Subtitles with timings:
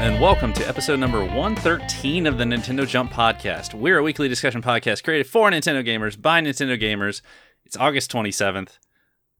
[0.00, 3.74] And welcome to episode number 113 of the Nintendo Jump Podcast.
[3.74, 7.20] We're a weekly discussion podcast created for Nintendo gamers by Nintendo gamers.
[7.66, 8.78] It's August 27th.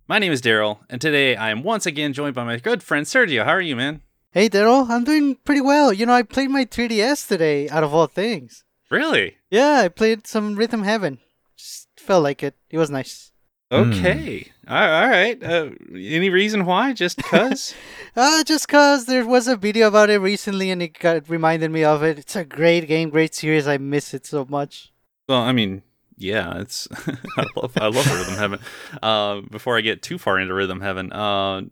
[0.07, 3.07] My name is Daryl, and today I am once again joined by my good friend
[3.07, 3.47] Sergio.
[3.47, 4.03] How are you, man?
[4.33, 5.95] Hey Daryl, I'm doing pretty well.
[5.95, 8.63] You know, I played my 3DS today, out of all things.
[8.91, 9.39] Really?
[9.51, 11.21] Yeah, I played some Rhythm Heaven.
[11.57, 12.55] Just felt like it.
[12.69, 13.30] It was nice.
[13.73, 14.51] Okay.
[14.67, 15.43] All all right.
[15.43, 16.93] Uh, any reason why?
[16.93, 17.75] Just because?
[18.17, 21.85] Uh, just cause there was a video about it recently and it got reminded me
[21.85, 22.19] of it.
[22.19, 23.69] It's a great game, great series.
[23.69, 24.93] I miss it so much.
[25.29, 25.83] well, I mean,
[26.17, 26.89] yeah, it's
[27.37, 28.61] I love I love Rhythm Heaven.
[29.03, 31.63] Uh, before I get too far into Rhythm Heaven, uh,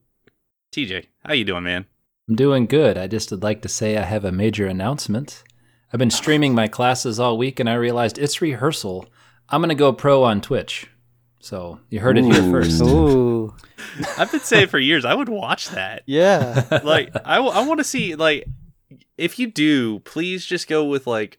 [0.72, 1.87] TJ, how you doing, man?
[2.28, 2.97] I'm doing good.
[2.97, 5.42] I just would like to say I have a major announcement.
[5.92, 9.06] I've been streaming my classes all week and I realized it's rehearsal.
[9.48, 10.87] I'm going to go pro on Twitch.
[11.41, 12.83] So you heard it here first.
[12.83, 13.55] Ooh.
[14.19, 16.03] I've been saying for years I would watch that.
[16.06, 16.81] Yeah.
[16.84, 18.47] like I, want to see like
[19.17, 21.39] if you do please just go with like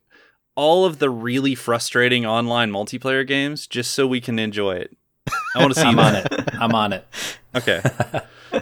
[0.56, 4.96] all of the really frustrating online multiplayer games just so we can enjoy it
[5.56, 6.50] i want to see I'm you on on it.
[6.56, 7.08] I'm on it.
[7.56, 7.82] okay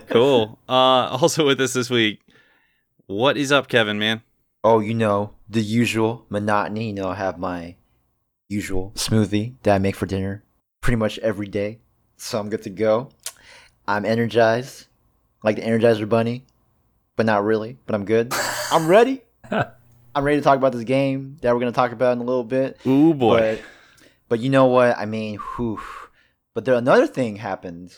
[0.09, 0.71] cool uh
[1.17, 2.19] also with us this week
[3.07, 4.21] what is up kevin man
[4.63, 6.87] Oh, you know, the usual monotony.
[6.87, 7.75] You know, I have my
[8.49, 10.43] usual smoothie that I make for dinner
[10.87, 11.79] pretty much every day.
[12.15, 13.09] So I'm good to go.
[13.89, 14.87] I'm energized,
[15.43, 16.45] like the Energizer Bunny,
[17.17, 18.33] but not really, but I'm good.
[18.71, 19.21] I'm ready.
[19.51, 22.23] I'm ready to talk about this game that we're going to talk about in a
[22.23, 22.79] little bit.
[22.87, 23.61] Ooh boy But,
[24.29, 24.97] but you know what?
[24.97, 25.81] I mean, whew.
[26.53, 27.93] But there another thing happened.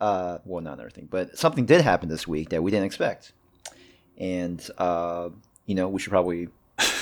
[0.00, 3.32] Uh, well, not another thing, but something did happen this week that we didn't expect,
[4.16, 5.28] and uh,
[5.66, 6.50] you know, we should probably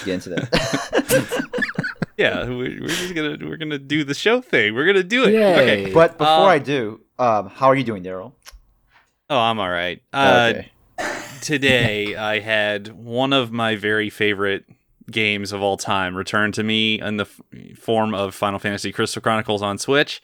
[0.07, 1.73] get into that.
[2.17, 5.33] yeah we, we're just gonna we're gonna do the show thing we're gonna do it
[5.33, 5.55] Yay.
[5.85, 8.33] okay but before Uh, I do, um, how are you doing, Daryl?
[9.31, 10.71] oh i'm all right uh okay.
[11.41, 14.65] today I had one of my very favorite
[15.11, 19.23] games of all time return to me in the f- form of Final Fantasy Crystal
[19.23, 20.21] Chronicles on Switch,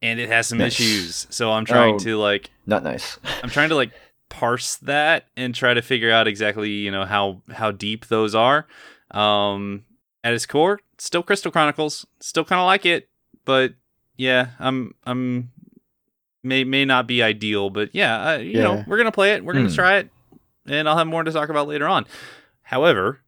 [0.00, 0.80] and it has some Nice.
[0.80, 1.26] issues.
[1.30, 1.98] So I'm trying Oh.
[1.98, 3.18] to like Not nice.
[3.44, 3.92] I'm trying to like
[4.28, 8.66] parse that and try to figure out exactly you know how how deep those are.
[9.12, 9.84] Um,
[10.24, 13.08] at its core, still Crystal Chronicles, still kind of like it,
[13.44, 13.74] but
[14.16, 15.50] yeah, I'm I'm
[16.42, 19.52] may may not be ideal, but yeah, uh, you know we're gonna play it, we're
[19.54, 19.74] gonna Hmm.
[19.74, 20.10] try it,
[20.66, 22.06] and I'll have more to talk about later on.
[22.62, 23.20] However,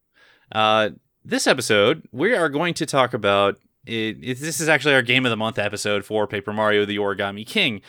[0.52, 0.90] uh,
[1.24, 3.56] this episode we are going to talk about.
[3.86, 6.96] It, it, this is actually our game of the month episode for Paper Mario: The
[6.96, 7.82] Origami King.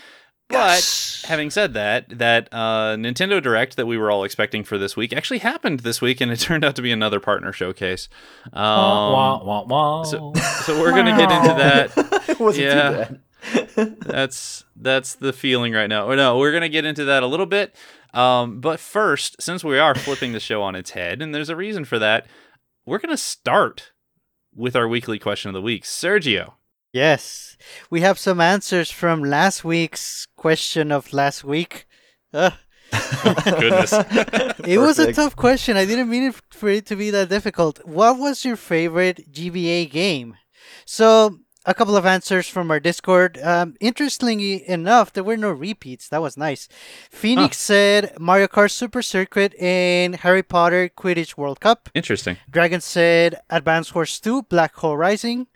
[0.49, 4.95] But having said that, that uh, Nintendo Direct that we were all expecting for this
[4.95, 8.07] week actually happened this week, and it turned out to be another partner showcase.
[8.53, 10.03] Um, wah, wah, wah.
[10.03, 10.33] so,
[10.63, 12.23] so we're gonna get into that.
[12.29, 12.89] it wasn't Yeah.
[12.89, 13.21] too bad.
[13.99, 16.07] That's that's the feeling right now.
[16.07, 17.75] Or no, we're gonna get into that a little bit.
[18.13, 21.55] Um, but first, since we are flipping the show on its head, and there's a
[21.55, 22.25] reason for that,
[22.87, 23.91] we're gonna start
[24.55, 25.83] with our weekly question of the week.
[25.83, 26.53] Sergio,
[26.95, 27.57] yes.
[27.89, 31.85] We have some answers from last week's question of last week.
[32.33, 32.51] Uh,
[33.43, 33.93] goodness.
[34.65, 35.77] it was a tough question.
[35.77, 37.85] I didn't mean it for it to be that difficult.
[37.85, 40.37] What was your favorite GBA game?
[40.85, 43.39] So, a couple of answers from our Discord.
[43.41, 46.07] Um, interestingly enough, there were no repeats.
[46.09, 46.67] That was nice.
[47.09, 51.89] Phoenix said Mario Kart Super Circuit and Harry Potter Quidditch World Cup.
[51.93, 52.37] Interesting.
[52.49, 55.47] Dragon said Advance Wars 2 Black Hole Rising.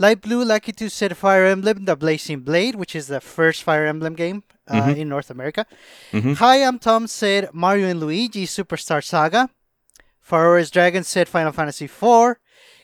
[0.00, 3.84] Light Blue Lucky to said Fire Emblem The Blazing Blade, which is the first Fire
[3.86, 4.96] Emblem game uh, Mhm.
[4.96, 5.66] in North America.
[6.12, 6.36] Mhm.
[6.36, 9.50] Hi, I'm Tom said Mario and Luigi Superstar Saga.
[10.20, 12.36] Farore's Dragon said Final Fantasy IV.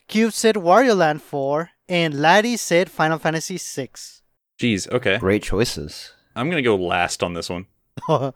[0.07, 1.71] Cube said Wario Land 4.
[1.89, 3.89] And Laddie said Final Fantasy VI.
[4.59, 4.87] Jeez.
[4.91, 5.17] Okay.
[5.17, 6.11] Great choices.
[6.35, 7.65] I'm gonna go last on this one.
[8.07, 8.33] well,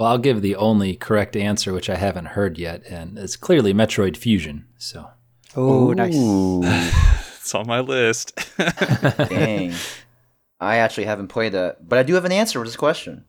[0.00, 4.16] I'll give the only correct answer, which I haven't heard yet, and it's clearly Metroid
[4.16, 4.66] Fusion.
[4.78, 5.08] So
[5.56, 6.16] oh, nice.
[7.42, 8.32] Ooh, It's on my list.
[8.58, 9.74] dang.
[10.60, 13.24] I actually haven't played that, but I do have an answer for this question.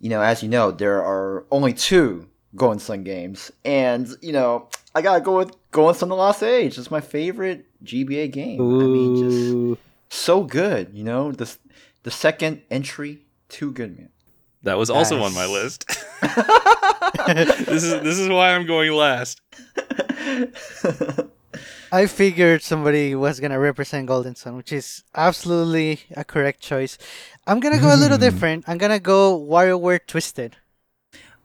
[0.00, 2.26] You know, as you know, there are only two
[2.56, 6.76] Golden Sun games, and you know, I gotta go with Golden Sun: The Lost Age.
[6.76, 8.60] It's my favorite GBA game.
[8.60, 9.78] I mean, just Ooh.
[10.10, 10.90] so good.
[10.92, 11.52] You know, the
[12.02, 14.10] the second entry, too good, man.
[14.64, 15.86] that was also on my list.
[17.28, 19.40] this is this is why I'm going last.
[21.94, 26.98] I figured somebody was gonna represent Golden Sun, which is absolutely a correct choice.
[27.46, 28.64] I'm gonna go a little different.
[28.66, 30.56] I'm gonna go WarioWare Twisted.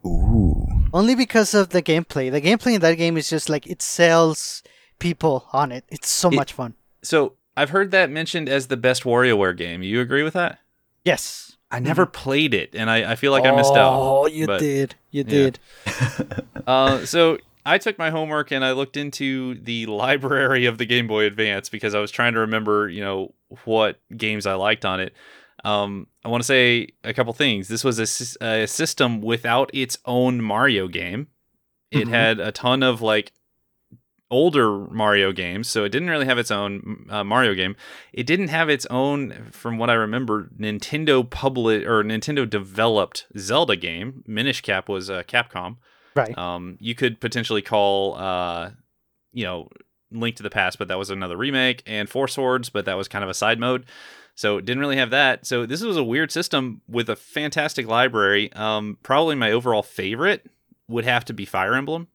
[0.03, 0.65] Ooh.
[0.91, 2.31] Only because of the gameplay.
[2.31, 4.63] The gameplay in that game is just like it sells
[4.97, 5.85] people on it.
[5.89, 6.73] It's so It- much fun.
[7.03, 9.83] So I've heard that mentioned as the best WarioWare game.
[9.83, 10.57] You agree with that?
[11.05, 11.57] Yes.
[11.69, 13.93] I never played it, and I, I feel like I missed out.
[13.93, 14.95] Oh, you but- did.
[15.11, 15.29] You yeah.
[15.29, 15.59] did.
[16.67, 21.07] Uh, so I took my homework and I looked into the library of the Game
[21.07, 23.33] Boy Advance because I was trying to remember, you know,
[23.65, 25.13] what games I liked on it.
[25.65, 27.67] Um, I want to say a couple things.
[27.67, 31.27] This was a, a system without its own Mario game.
[31.91, 32.11] It Mhm.
[32.11, 33.33] had a ton of like
[34.31, 37.75] older Mario games, so it didn't really have its own uh, Mario game.
[38.13, 43.75] It didn't have its own, from what I remember, Nintendo public or Nintendo developed Zelda
[43.75, 44.23] game.
[44.27, 45.77] Minish Cap was uh, Capcom.
[46.15, 46.37] Right.
[46.37, 48.71] Um, you could potentially call, uh,
[49.31, 49.69] you know,
[50.11, 53.07] Link to the Past, but that was another remake, and Four Swords, but that was
[53.07, 53.85] kind of a side mode.
[54.35, 55.45] So it didn't really have that.
[55.45, 58.51] So this was a weird system with a fantastic library.
[58.53, 60.49] Um, probably my overall favorite
[60.87, 62.07] would have to be Fire Emblem.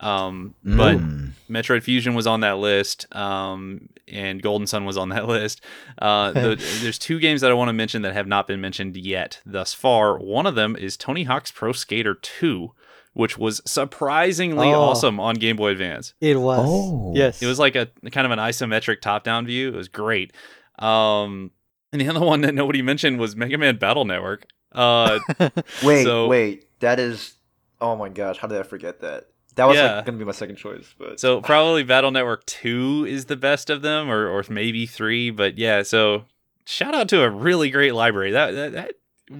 [0.00, 1.30] Um, but Mm.
[1.48, 5.60] Metroid Fusion was on that list, um, and Golden Sun was on that list.
[6.00, 8.96] Uh, the, there's two games that I want to mention that have not been mentioned
[8.96, 10.18] yet thus far.
[10.18, 12.72] One of them is Tony Hawk's Pro Skater 2,
[13.14, 14.80] which was surprisingly Oh.
[14.80, 16.14] awesome on Game Boy Advance.
[16.20, 16.60] It was.
[16.62, 17.12] Oh.
[17.14, 17.42] Yes.
[17.42, 19.68] It was like a kind of an isometric top-down view.
[19.68, 20.32] It was great.
[20.78, 21.50] Um,
[21.92, 24.46] and the other one that nobody mentioned was Mega Man Battle Network.
[24.72, 25.18] Uh,
[25.82, 26.66] Wait, So- wait.
[26.80, 27.34] That is.
[27.80, 29.26] Oh my gosh, how did I forget that?
[29.56, 29.96] That was Yeah.
[29.96, 33.68] like gonna be my second choice, but So probably Battle Network 2 is the best
[33.70, 35.30] of them, or or maybe 3.
[35.30, 36.24] But yeah, so
[36.64, 38.30] shout out to a really great library.
[38.32, 38.94] That, that, that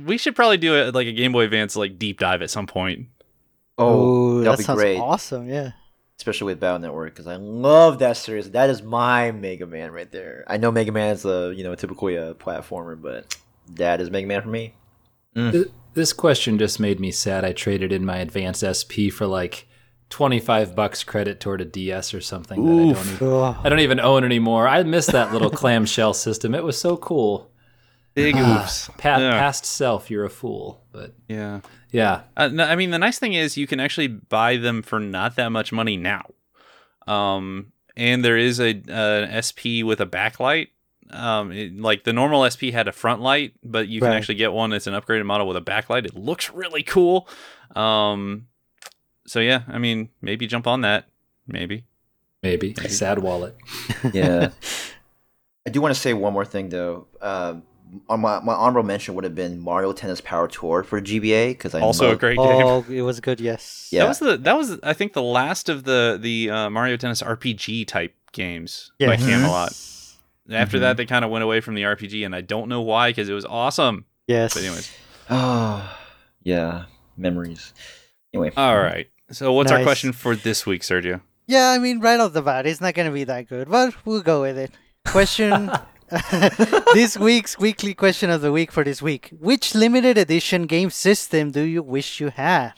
[0.04, 2.66] we should probably do a like a Game Boy Advance like deep dive at some
[2.66, 3.06] point.
[3.88, 5.48] Oh, that that'll be sounds great, awesome.
[5.48, 5.72] Yeah.
[6.18, 8.50] especially with Battle Network because I love that series.
[8.52, 10.44] That is my Mega Man right there.
[10.46, 13.36] I know Mega Man is a you know typically a platformer, but
[13.74, 14.74] that is Mega Man for me.
[15.34, 17.44] Th- This question just made me sad.
[17.44, 19.66] I traded in my Advance SP for like
[20.10, 23.80] 25 bucks credit toward a DS or something that I don't, even, Oh, I don't
[23.80, 24.68] even own anymore.
[24.68, 26.54] I miss that little clamshell system.
[26.54, 27.50] It was so cool.
[28.14, 28.88] Big Ah, oops.
[28.98, 29.38] Pa- Yeah.
[29.38, 30.82] Past self, you're a fool.
[30.92, 31.60] But Yeah.
[31.92, 34.98] Yeah, Uh, no, I mean, the nice thing is you can actually buy them for
[34.98, 36.24] not that much money now.
[37.06, 40.68] Um, and there is a an SP with a backlight.
[41.10, 44.16] Um, it- like the normal SP had a front light, but you can Right.
[44.16, 46.06] actually get one that's an upgraded model with a backlight.
[46.06, 47.28] It looks really cool.
[47.76, 48.46] Um,
[49.26, 51.06] so yeah, I mean, maybe jump on that.
[51.46, 51.84] Maybe.
[52.42, 52.74] maybe.
[52.88, 53.56] Sad wallet.
[54.12, 54.50] Yeah.
[55.66, 57.06] I do want to say one more thing though.
[57.20, 57.62] Um, on
[58.08, 61.80] my my honorable mention would have been Mario Tennis Power Tour for GBA because I
[61.80, 62.46] Also a great game.
[62.66, 63.40] oh, it was good.
[63.40, 63.88] Yes.
[63.92, 64.02] Yeah.
[64.02, 67.22] That was the that was I think the last of the the uh, Mario Tennis
[67.22, 69.20] RPG type games by Yes.
[69.26, 69.72] Camelot.
[70.50, 70.80] After Mhm.
[70.80, 73.28] that, they kind of went away from the RPG, and I don't know why because
[73.28, 74.06] it was awesome.
[74.26, 74.54] Yes.
[74.54, 74.90] But anyways,
[75.30, 75.96] Oh,
[76.42, 76.84] yeah,
[77.16, 77.72] memories.
[78.34, 79.08] Anyway, all right.
[79.30, 81.20] So what's our question for this week, Sergio?
[81.46, 83.94] Yeah, I mean, right off the bat, it's not going to be that good, but
[84.06, 84.70] we'll go with it.
[85.06, 85.70] Question
[86.94, 89.30] this week's weekly question of the week for this week.
[89.38, 92.72] Which limited edition game system do you wish you had?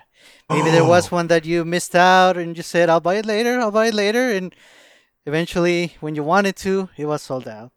[0.50, 3.58] Maybe there was one that you missed out and you said, I'll buy it later,
[3.58, 4.30] I'll buy it later.
[4.30, 4.54] And
[5.26, 7.72] eventually, when you wanted to, it was sold out.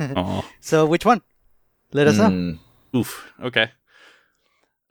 [0.00, 1.22] Oh, So, which one?
[1.92, 2.28] Let us know.
[2.28, 2.58] Mm,
[2.94, 3.32] oof.
[3.42, 3.70] Okay.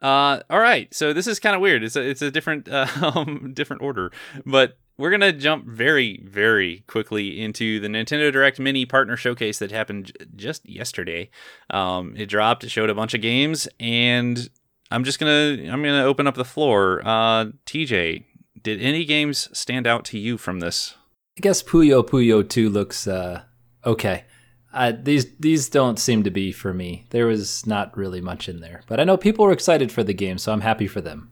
[0.05, 0.93] Uh, all right.
[0.93, 1.83] So this is kind of weird.
[1.83, 2.85] It's a it's a different uh,
[3.53, 4.11] different order,
[4.45, 9.71] but we're gonna jump very very quickly into the Nintendo Direct Mini Partner Showcase that
[9.71, 11.31] happened j- just yesterday.
[11.71, 12.63] Um, it dropped.
[12.63, 14.47] It showed a bunch of games, and
[14.91, 17.01] I'm just gonna I'm gonna open up the floor.
[17.03, 18.25] Uh, TJ,
[18.61, 20.93] did any games stand out to you from this?
[21.35, 23.41] I guess Puyo Puyo 2 looks uh,
[23.83, 24.25] okay.
[24.75, 27.05] Uh, these these don't seem to be for me.
[27.11, 30.13] There was not really much in there, but I know people were excited for the
[30.13, 31.31] game, so I'm happy for them.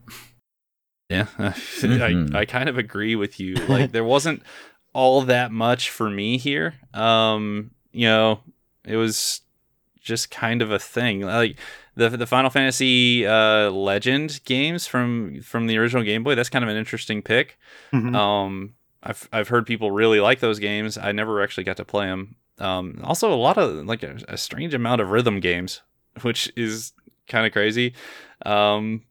[1.10, 1.28] Yeah.
[1.38, 3.56] I, I kind of agree with you.
[3.56, 4.42] Like there wasn't
[4.94, 6.76] all that much for me here.
[6.94, 8.40] Um, you know,
[8.86, 9.42] it was
[10.00, 11.22] just kind of a thing.
[11.22, 11.58] Like
[11.96, 16.36] the the Final Fantasy uh, Legend games from from the original Game Boy.
[16.36, 17.60] That's kind of an interesting pick.
[17.92, 18.16] Mhm.
[18.16, 20.98] Um, I've I've heard people really like those games.
[20.98, 22.38] I never actually got to play them.
[22.60, 25.82] Um, also a lot of like a, a strange amount of rhythm games,
[26.22, 26.94] which is
[27.28, 27.94] kind of crazy.
[28.46, 29.04] Um,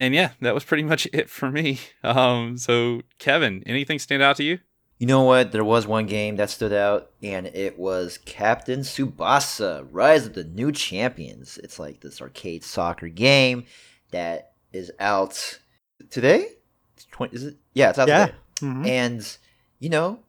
[0.00, 1.78] and yeah, that was pretty much it for me.
[2.02, 4.58] Um, so Kevin, anything stand out to you?
[4.98, 5.50] you know what?
[5.52, 10.44] There was one game that stood out, and it was Captain Tsubasa: Rise of the
[10.44, 11.58] New Champions.
[11.62, 13.64] It's like this arcade soccer game
[14.10, 15.58] that is out
[16.10, 16.46] today.
[16.96, 17.56] It's 20, is it?
[17.74, 18.26] Yeah, it's out Yeah.
[18.26, 18.38] today.
[18.60, 18.86] Mhm.
[18.86, 19.36] and
[19.80, 20.23] you know it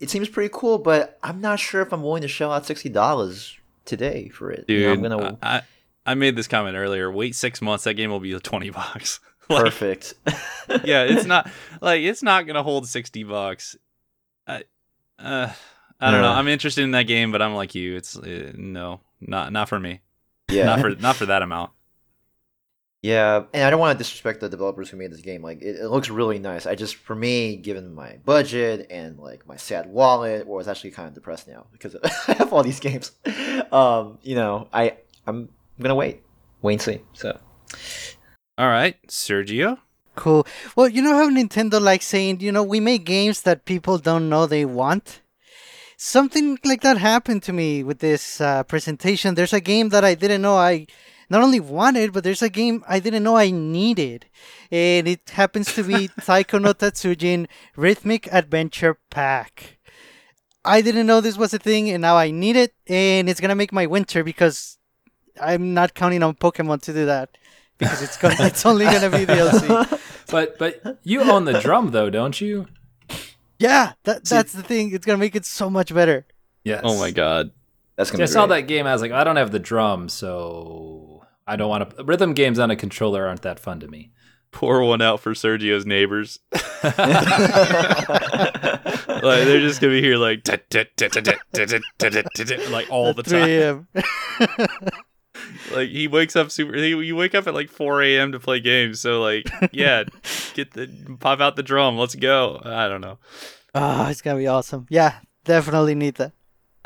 [0.00, 3.56] it seems pretty cool but i'm not sure if i'm willing to shell out $60
[3.84, 5.62] today for it Dude, You know, i'm gonna I,
[6.08, 7.10] I made this comment earlier.
[7.10, 9.20] Wait six months, that game will be twenty bucks.
[9.48, 10.14] Like, perfect
[10.84, 11.48] yeah, it's not
[11.80, 13.76] like it's not gonna hold sixty bucks.
[14.44, 14.64] I,
[15.20, 15.52] uh,
[16.00, 16.32] I don't know.
[16.32, 17.94] I'm interested in that game, but I'm like you.
[17.94, 20.00] It's uh, no, not not for me.
[20.50, 20.64] Yeah.
[20.64, 21.70] not for not for that amount.
[23.06, 25.40] Yeah, and I don't want to disrespect the developers who made this game.
[25.40, 26.66] Like, it, it looks really nice.
[26.66, 30.90] I just, for me, given my budget and like my sad wallet, well, it's actually
[30.90, 31.94] kind of depressed now because
[32.26, 33.12] I have all these games.
[33.70, 36.24] Um, you know, I I'm gonna wait,
[36.62, 37.00] wait and see.
[37.12, 37.38] So
[38.58, 39.78] All right, Sergio.
[40.16, 40.44] Cool.
[40.74, 44.28] Well, you know how Nintendo likes saying, you know, we make games that people don't
[44.28, 45.20] know they want?
[45.96, 49.36] Something like that happened to me with this uh, presentation.
[49.36, 50.88] There's a game that I didn't know I
[51.28, 54.26] not only wanted, but there's a game I didn't know I needed.
[54.70, 59.78] And it happens to be Taiko no Tatsujin Rhythmic Adventure Pack.
[60.64, 63.54] I didn't know this was a thing, and now I need it, and it's gonna
[63.54, 64.78] make my winter because
[65.40, 67.38] I'm not counting on Pokemon to do that
[67.78, 70.00] because it's gonna it's only gonna be DLC.
[70.28, 72.66] But but you own the drum though, don't you?
[73.60, 74.92] Yeah, that that's the thing.
[74.92, 76.26] It's gonna make it so much better.
[76.64, 76.80] Yes.
[76.82, 77.52] Oh my god.
[77.94, 78.24] that's gonna.
[78.24, 78.62] I be saw great.
[78.62, 78.88] that game.
[78.88, 81.15] I was like, I don't have the drum, so
[81.46, 82.04] I don't want to.
[82.04, 84.10] Rhythm games on a controller aren't that fun to me.
[84.52, 86.38] Pour one out for Sergio's neighbors.
[89.22, 90.46] like they're just gonna be here like
[92.70, 93.88] like all the time.
[95.72, 96.76] like he wakes up super.
[96.76, 98.32] You wake up at like 4 a.m.
[98.32, 99.00] to play games.
[99.00, 100.04] So like yeah,
[100.54, 100.88] get the
[101.20, 101.98] pop out the drum.
[101.98, 102.60] Let's go.
[102.64, 103.18] I don't know.
[103.74, 104.86] Oh, it's gonna be awesome.
[104.88, 106.32] Yeah, definitely need that.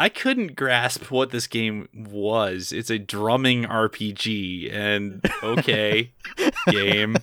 [0.00, 2.73] I couldn't grasp what this game was.
[2.73, 6.12] It's a drumming RPG, and okay,
[6.71, 7.19] game.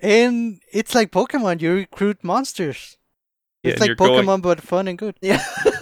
[0.00, 1.60] And it's like Pokemon.
[1.60, 2.98] You recruit monsters.
[3.64, 5.16] Yeah, it's like you're going- Pokemon, but fun and good.
[5.20, 5.44] Yeah.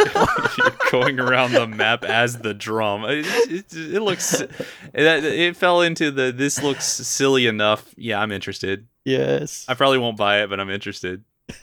[0.58, 3.04] You're going around the map as the drum.
[3.04, 4.40] It, it, it looks.
[4.40, 4.50] It,
[4.94, 6.32] it fell into the.
[6.32, 7.94] This looks silly enough.
[7.96, 8.88] Yeah, I'm interested.
[9.04, 9.64] Yes.
[9.68, 11.24] I probably won't buy it, but I'm interested.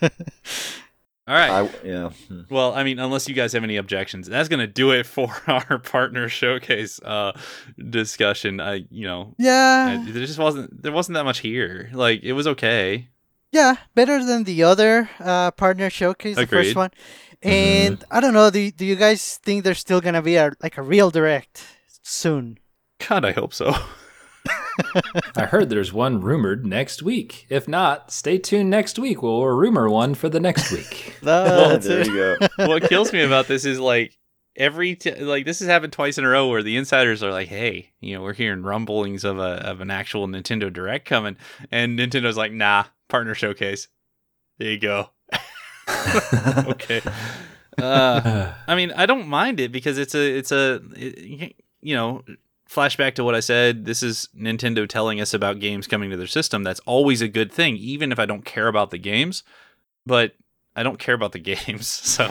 [1.28, 1.50] All right.
[1.50, 2.08] I, yeah.
[2.28, 2.40] Hmm.
[2.48, 5.78] Well, I mean, unless you guys have any objections, that's gonna do it for our
[5.78, 7.38] partner showcase uh,
[7.90, 8.60] discussion.
[8.60, 10.04] I, you know, I, Yeah.
[10.08, 11.90] there just wasn't there wasn't that much here.
[11.92, 13.08] Like, it was okay.
[13.52, 13.76] Yeah.
[13.94, 16.90] Better than the other uh, partner showcase, the first one.
[17.42, 18.50] And I don't know.
[18.50, 21.62] Do do you guys think there's still gonna be a like a real direct
[22.02, 22.58] soon?
[23.06, 23.74] God, I hope so.
[25.36, 27.46] I heard there's one rumored next week.
[27.48, 29.22] If not, stay tuned next week.
[29.22, 31.16] We'll rumor one for the next week.
[31.22, 32.66] That's there you go.
[32.68, 34.16] what kills me about this is like
[34.56, 37.48] every t- like this has happened twice in a row where the insiders are like,
[37.48, 41.36] "Hey, you know, we're hearing rumblings of a of an actual Nintendo Direct coming,"
[41.70, 43.88] and Nintendo's like, "Nah, partner showcase.
[44.58, 45.10] There you go."
[46.68, 47.00] okay.
[47.76, 52.22] Uh, I mean, I don't mind it because it's a it's a it- you know
[52.70, 53.84] flashback to what I said.
[53.84, 56.62] This is Nintendo telling us about games coming to their system.
[56.62, 59.42] That's always a good thing, even if I don't care about the games.
[60.06, 60.32] But
[60.76, 62.26] I don't care about the games, so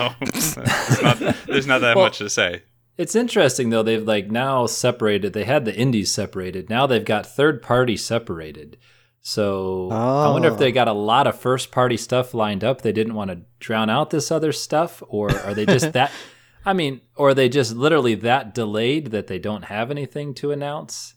[1.02, 2.64] not, there's not that Well- much to say.
[2.98, 3.84] It's interesting though.
[3.84, 5.34] They've like now separated.
[5.34, 6.68] They had the indies separated.
[6.68, 8.76] Now they've got third party separated.
[9.22, 10.58] So I wonder if Oh.
[10.58, 10.74] they ah.
[10.74, 12.82] got a lot of first party stuff lined up.
[12.82, 16.12] They didn't want to drown out this other stuff, or are they just that?
[16.66, 20.52] I mean, or are they just literally that delayed that they don't have anything to
[20.52, 21.16] announce?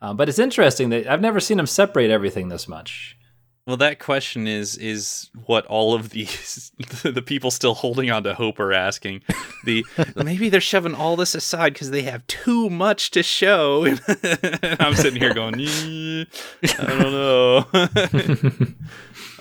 [0.00, 3.16] Um, but it's interesting that I've never seen them separate everything this much.
[3.66, 6.70] Well, that question is is what all of these
[7.02, 9.22] the people still holding on to hope are asking.
[9.64, 9.84] The
[10.16, 13.84] maybe they're shoving all this aside because they have too much to show.
[14.62, 16.24] I'm sitting here going, "Eh,
[16.78, 17.12] I don't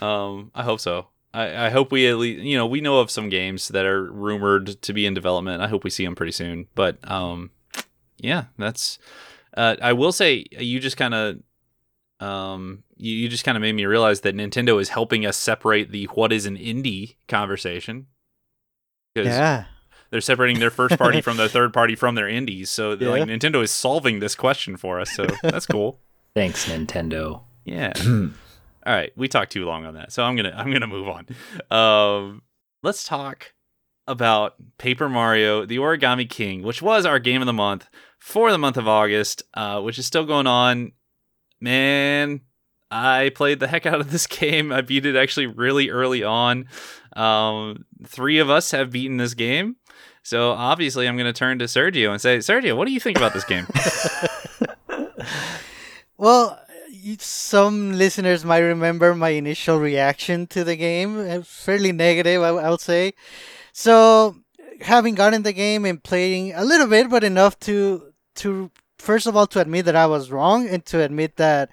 [0.01, 0.07] know.
[0.07, 1.07] um, I hope so.
[1.35, 4.03] I, I hope we at least you know we know of some games that are
[4.11, 5.61] rumored to be in development.
[5.61, 6.67] I hope we see them pretty soon.
[6.75, 7.51] But um,
[8.17, 8.97] yeah, that's.
[9.55, 11.37] Uh, I will say you just kind of
[12.25, 15.91] um you, you just kind of made me realize that Nintendo is helping us separate
[15.91, 18.07] the what is an indie conversation.
[19.13, 19.65] Because Yeah.
[20.11, 22.69] they're separating their first party from their third party from their indies.
[22.69, 25.11] So they're like Nintendo is solving this question for us.
[25.11, 25.99] So that's cool.
[26.35, 27.41] Thanks, Nintendo.
[27.65, 27.93] Yeah.
[28.85, 31.25] All right, we talked too long on that, so I'm gonna I'm gonna move on.
[31.71, 32.41] Um,
[32.83, 33.53] let's talk
[34.07, 37.89] about Paper Mario: The Origami King, which was our game of the month
[38.19, 40.91] for the month of August, uh, which is still going on.
[41.59, 42.41] Man,
[42.91, 44.71] I played the heck out of this game.
[44.71, 46.67] I beat it actually really early on.
[47.13, 49.77] Um, three of us have beaten this game.
[50.21, 53.15] So obviously, I'm going to turn to Sergio and say, Sergio, what do you think
[53.17, 53.67] about this game?
[56.17, 56.64] Well, y-
[57.19, 61.19] some listeners might remember my initial reaction to the game.
[61.19, 63.13] uh, Fairly negative, I would say.
[63.73, 64.37] So,
[64.81, 69.35] having gotten the game and playing a little bit, but enough to to first of
[69.35, 71.69] all to admit that I was wrong and to admit that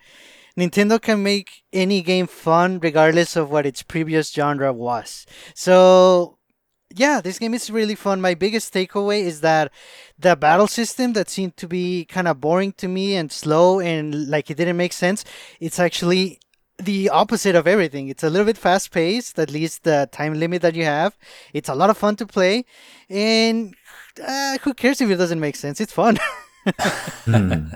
[0.59, 5.27] Nintendo can make any game fun regardless of what its previous genre was.
[5.55, 6.39] So,
[6.97, 8.21] yeah, this game is really fun.
[8.21, 9.73] My biggest takeaway is that
[10.19, 14.29] the battle system that seemed to be kind of boring to me and slow and
[14.29, 15.25] like it didn't make sense,
[15.61, 16.39] it's actually
[16.79, 18.09] the opposite of everything.
[18.09, 21.17] It's a little bit fast paced, at least the time limit that you have.
[21.53, 22.65] It's a lot of fun to play,
[23.09, 23.75] and
[24.27, 25.81] uh, who cares if it doesn't make sense?
[25.81, 26.19] It's fun.
[27.25, 27.71] Hmm.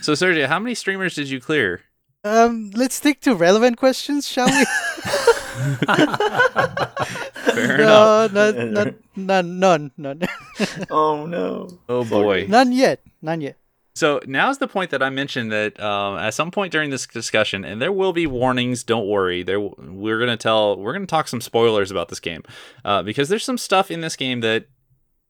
[0.00, 1.82] So Sergio, how many streamers did you clear?
[2.24, 4.64] Um, let's stick to relevant questions, shall we?
[7.50, 8.32] Fair enough.
[8.32, 10.22] no, not, not, none, none, none,
[10.90, 11.78] oh no.
[11.88, 12.46] Oh boy.
[12.48, 13.56] none yet, none yet.
[13.94, 17.64] So now's the point that I mentioned that um, at some point during this discussion,
[17.64, 18.84] and there will be warnings.
[18.84, 19.42] Don't worry.
[19.42, 22.42] There, we're gonna tell, we're gonna talk some spoilers about this game,
[22.84, 24.66] uh, because there's some stuff in this game that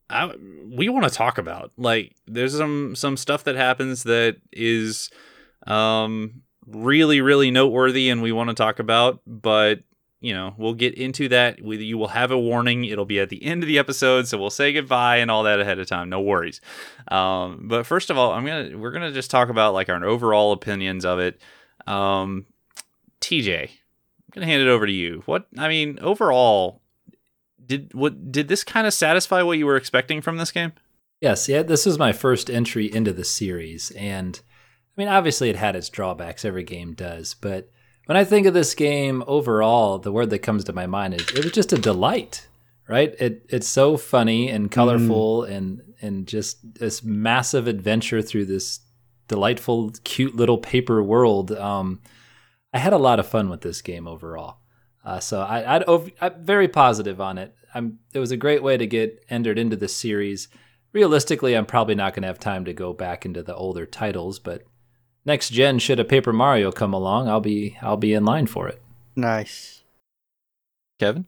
[0.08, 0.32] I,
[0.66, 1.72] we want to talk about.
[1.76, 5.10] Like, there's some some stuff that happens that is
[5.66, 9.20] um, really, really noteworthy, and we want to talk about.
[9.26, 9.80] But
[10.20, 11.62] you know, we'll get into that.
[11.62, 12.84] We, you will have a warning.
[12.84, 15.60] It'll be at the end of the episode, so we'll say goodbye and all that
[15.60, 16.10] ahead of time.
[16.10, 16.60] No worries.
[17.08, 20.52] Um, but first of all, I'm gonna we're gonna just talk about like our overall
[20.52, 21.40] opinions of it.
[21.86, 22.46] Um,
[23.20, 23.70] TJ, I'm
[24.32, 25.22] gonna hand it over to you.
[25.24, 26.82] What I mean, overall,
[27.64, 30.72] did what did this kind of satisfy what you were expecting from this game?
[31.20, 34.40] Yes, yeah, this is my first entry into the series, and
[35.00, 36.44] mean, obviously, it had its drawbacks.
[36.44, 37.70] Every game does, but
[38.06, 41.28] when I think of this game overall, the word that comes to my mind is
[41.30, 42.48] it was just a delight,
[42.88, 43.14] right?
[43.18, 48.80] It it's so funny and colorful and and just this massive adventure through this
[49.28, 51.52] delightful, cute little paper world.
[51.52, 52.00] Um,
[52.74, 54.56] I had a lot of fun with this game overall.
[55.04, 55.82] Uh, so I,
[56.20, 57.54] I'm very positive on it.
[57.74, 60.48] I'm, it was a great way to get entered into the series.
[60.92, 64.40] Realistically, I'm probably not going to have time to go back into the older titles,
[64.40, 64.64] but
[65.24, 68.68] next gen, should a Paper Mario come along, I'll be I'll be in line for
[68.68, 68.80] it.
[69.16, 69.82] Nice.
[70.98, 71.26] Kevin,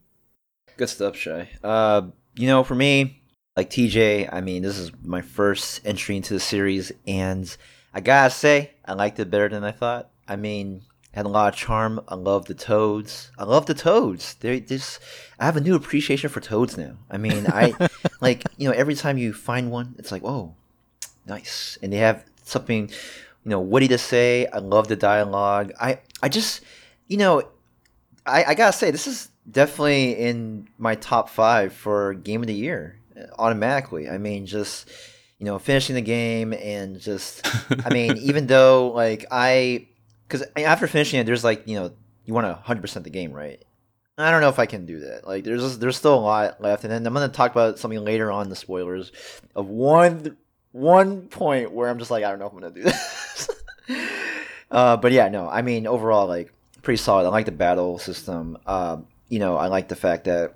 [0.77, 1.49] Good stuff, Shy.
[1.63, 2.03] Uh,
[2.35, 3.23] you know, for me,
[3.57, 7.55] like TJ, I mean, this is my first entry into the series, and
[7.93, 10.11] I gotta say, I liked it better than I thought.
[10.27, 12.01] I mean, had a lot of charm.
[12.09, 13.31] I love the toads.
[13.39, 14.35] I love the toads.
[14.35, 15.01] They just,
[15.39, 16.97] I have a new appreciation for toads now.
[17.11, 17.75] I mean, I
[18.21, 20.55] like, you know, every time you find one, it's like, oh,
[21.27, 22.91] nice, and they have something,
[23.45, 24.47] you know, witty to say.
[24.47, 25.73] I love the dialogue.
[25.81, 26.63] I, I just,
[27.07, 27.43] you know,
[28.25, 32.55] I, I gotta say, this is definitely in my top five for game of the
[32.55, 34.09] year uh, automatically.
[34.09, 34.91] I mean, just
[35.39, 37.45] you know, finishing the game and just,
[37.85, 39.89] I mean, even though like I,
[40.29, 41.93] because after finishing it, there's like you know,
[42.25, 43.63] you want to hundred percent the game, right?
[44.19, 45.27] I don't know if I can do that.
[45.27, 48.31] Like, there's there's still a lot left, and then I'm gonna talk about something later
[48.31, 49.11] on the spoilers
[49.57, 50.37] of one
[50.71, 53.22] one point where I'm just like, I don't know if I'm gonna do this.
[54.71, 57.27] Uh, but yeah, no, I mean, overall, like pretty solid.
[57.27, 58.59] I like the battle system.
[58.67, 60.55] Um, you know, I like the fact that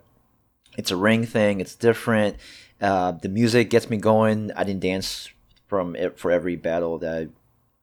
[0.76, 1.60] it's a ring thing.
[1.60, 2.36] It's different.
[2.80, 4.52] Uh, the music gets me going.
[4.54, 5.30] I didn't dance
[5.66, 7.30] from it for every battle that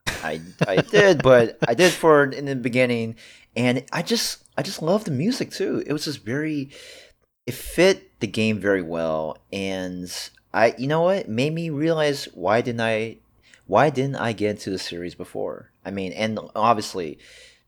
[0.08, 3.16] I, I, I did, but I did for in the beginning,
[3.56, 5.84] and I just I just love the music too.
[5.86, 6.70] It was just very,
[7.46, 10.12] it fit the game very well, and
[10.54, 13.18] I you know what it made me realize why didn't I
[13.74, 15.72] why didn't I get into the series before?
[15.84, 17.18] I mean, and obviously,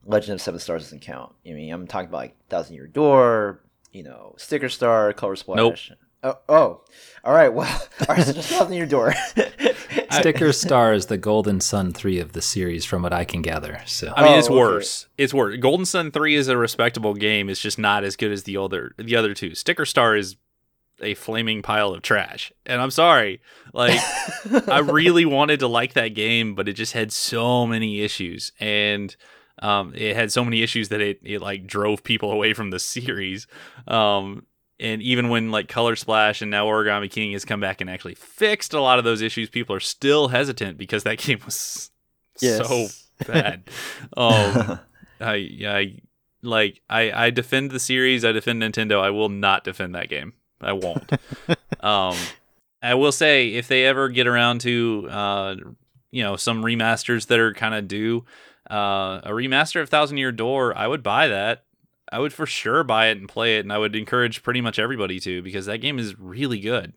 [0.06, 1.34] Legend of Seven Stars doesn't count.
[1.48, 5.90] I mean, I'm talking about like Thousand Year Door, you know, Sticker Star, Color Splash.
[5.90, 6.00] Nope.
[6.24, 6.82] Oh, oh,
[7.24, 7.52] all right.
[7.52, 7.68] Well,
[8.08, 8.24] all right.
[8.24, 9.16] So just Thousand Year Door.
[10.12, 13.82] Sticker Star is the Golden Sun three of the series, from what I can gather.
[13.88, 14.56] So I mean, Oh, it's okay.
[14.56, 15.08] worse.
[15.18, 15.58] It's worse.
[15.58, 17.50] Golden Sun Three is a respectable game.
[17.50, 19.56] It's just not as good as the other the other two.
[19.56, 20.36] Sticker Star is
[21.02, 23.42] a flaming pile of trash, and I'm sorry.
[23.74, 24.00] Like,
[24.68, 29.16] I really wanted to like that game, but it just had so many issues, and
[29.60, 32.80] um, it had so many issues that it it like drove people away from the
[32.80, 33.48] series.
[33.88, 34.46] Um,
[34.80, 38.16] and even when like Color Splash and now Origami King has come back and actually
[38.16, 41.92] fixed a lot of those issues, people are still hesitant because that game was
[42.36, 42.88] so
[43.26, 43.64] bad.
[44.18, 44.80] Um,
[45.22, 46.00] I, I
[46.42, 48.26] like I, I defend the series.
[48.26, 49.02] I defend Nintendo.
[49.02, 50.34] I will not defend that game.
[50.62, 51.12] I won't.
[51.82, 52.16] um,
[52.82, 55.56] I will say if they ever get around to uh,
[56.12, 58.26] you know some remasters that are kind of due,
[58.70, 61.64] uh, a remaster of Thousand Year Door, I would buy that.
[62.12, 64.78] I would for sure buy it and play it, and I would encourage pretty much
[64.80, 66.94] everybody to because that game is really good.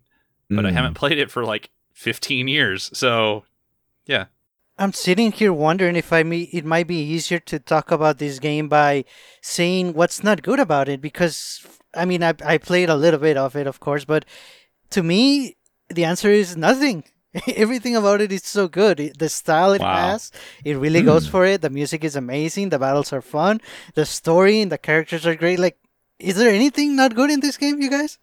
[0.50, 0.74] But I Mm.
[0.74, 3.44] haven't played it for like 15 years, so
[4.06, 4.26] yeah.
[4.80, 8.38] I'm sitting here wondering if I may, it might be easier to talk about this
[8.38, 9.04] game by
[9.42, 13.36] saying what's not good about it because I mean I I played a little bit
[13.36, 14.24] of it of course but
[14.90, 15.56] to me
[15.88, 17.04] the answer is nothing.
[17.56, 19.12] Everything about it is so good.
[19.18, 20.10] The style it Wow.
[20.10, 20.32] has,
[20.64, 21.30] it really goes mm.
[21.30, 21.60] for it.
[21.60, 22.70] The music is amazing.
[22.70, 23.60] The battles are fun.
[23.94, 25.58] The story and the characters are great.
[25.58, 25.78] Like,
[26.18, 28.18] is there anything not good in this game, you guys?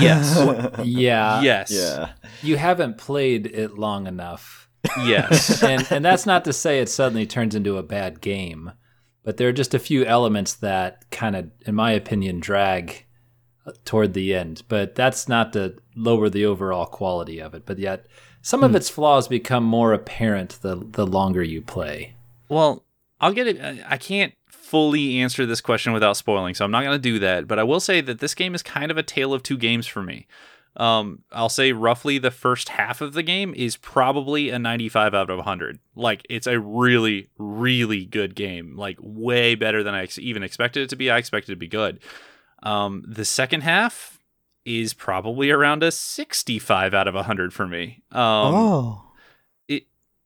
[0.00, 0.36] Yes.
[0.84, 1.42] Yeah.
[1.42, 1.70] yes.
[1.70, 2.12] yeah.
[2.42, 4.68] You haven't played it long enough.
[5.04, 5.62] Yes.
[5.70, 8.72] and and that's not to say it suddenly turns into a bad game,
[9.22, 13.04] but there are just a few elements that kind of, in my opinion, drag
[13.66, 14.62] uh, toward the end.
[14.68, 17.66] But that's not to lower the overall quality of it.
[17.66, 18.06] But yet,
[18.42, 22.14] some of its flaws become more apparent the the longer you play.
[22.48, 22.84] Well,
[23.20, 23.84] I'll get it.
[23.86, 27.46] I can't fully answer this question without spoiling, so I'm not going to do that.
[27.46, 29.86] But I will say that this game is kind of a tale of two games
[29.86, 30.26] for me.
[30.76, 35.30] Um, I'll say roughly the first half of the game is probably a 95 out
[35.30, 35.80] of 100.
[35.94, 38.76] Like it's a really, really good game.
[38.76, 41.10] Like way better than I ex- even expected it to be.
[41.10, 42.00] I expected it to be good.
[42.62, 44.18] Um, the second half
[44.64, 48.02] is probably around a 65 out of 100 for me.
[48.12, 49.02] Um, oh.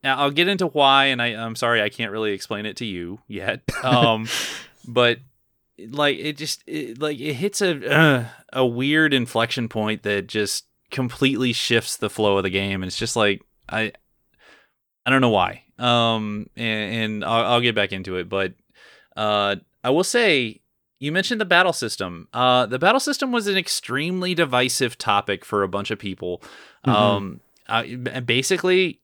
[0.03, 2.85] now I'll get into why, and I, I'm sorry I can't really explain it to
[2.85, 3.63] you yet.
[3.85, 4.29] Um,
[4.87, 5.19] but
[5.91, 10.65] like it just it, like it hits a uh, a weird inflection point that just
[10.91, 13.93] completely shifts the flow of the game, and it's just like I
[15.05, 15.63] I don't know why.
[15.79, 18.55] Um, and, and I'll, I'll get back into it, but
[19.17, 20.61] uh, I will say
[21.01, 22.29] you mentioned the battle system.
[22.33, 26.43] Uh, the battle system was an extremely divisive topic for a bunch of people.
[26.87, 26.93] Mhm.
[26.93, 29.01] Um, I, basically,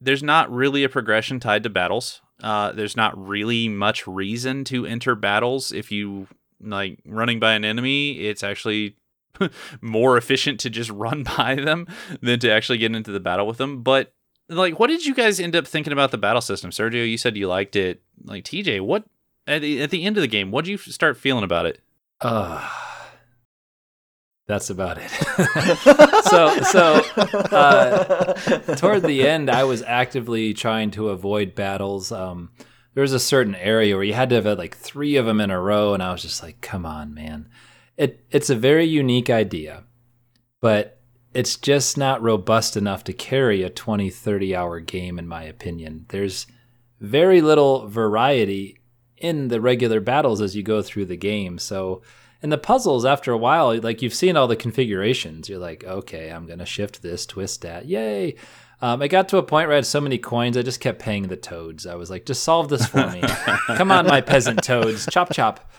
[0.00, 2.20] there's not really a progression tied to battles.
[2.42, 6.26] Uh, there's not really much reason to enter battles if you
[6.60, 8.20] like running by an enemy.
[8.20, 8.96] It's actually
[9.80, 11.86] more efficient to just run by them
[12.20, 13.82] than to actually get into the battle with them.
[13.82, 14.12] But
[14.48, 17.08] like, what did you guys end up thinking about the battle system, Sergio?
[17.08, 18.02] You said you liked it.
[18.24, 19.04] Like TJ, what
[19.46, 21.80] at the, at the end of the game, what did you start feeling about it?
[22.20, 22.68] Uh,
[24.46, 25.10] that's about it.
[26.24, 27.00] so so
[27.56, 28.34] uh,
[28.74, 32.10] toward the end, I was actively trying to avoid battles.
[32.12, 32.50] Um,
[32.94, 35.50] there was a certain area where you had to have like three of them in
[35.50, 37.48] a row, and I was just like, "Come on, man!"
[37.96, 39.84] It it's a very unique idea,
[40.60, 41.00] but
[41.32, 46.06] it's just not robust enough to carry a 20, 30 hour game, in my opinion.
[46.08, 46.46] There's
[47.00, 48.80] very little variety
[49.16, 51.58] in the regular battles as you go through the game.
[51.58, 52.02] So,
[52.42, 56.30] in the puzzles, after a while, like you've seen all the configurations, you're like, okay,
[56.30, 58.34] I'm gonna shift this, twist that, yay.
[58.82, 61.00] Um, I got to a point where I had so many coins, I just kept
[61.00, 61.86] paying the toads.
[61.86, 63.20] I was like, just solve this for me.
[63.66, 65.70] Come on, my peasant toads, chop chop.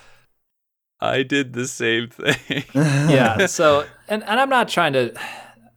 [0.99, 2.63] I did the same thing.
[2.75, 3.47] yeah.
[3.47, 5.19] So, and, and I'm not trying to,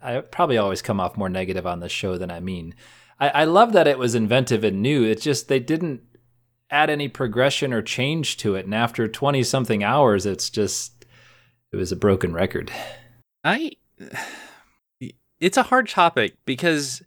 [0.03, 2.75] I probably always come off more negative on this show than I mean.
[3.19, 5.03] I, I love that it was inventive and new.
[5.03, 6.03] It's just they didn't
[6.71, 8.67] add any progression or change to it.
[8.67, 11.07] And after 20 something hours, it's just,
[11.73, 12.71] it was a broken record.
[13.43, 13.73] I
[15.45, 17.03] it's a hard topic because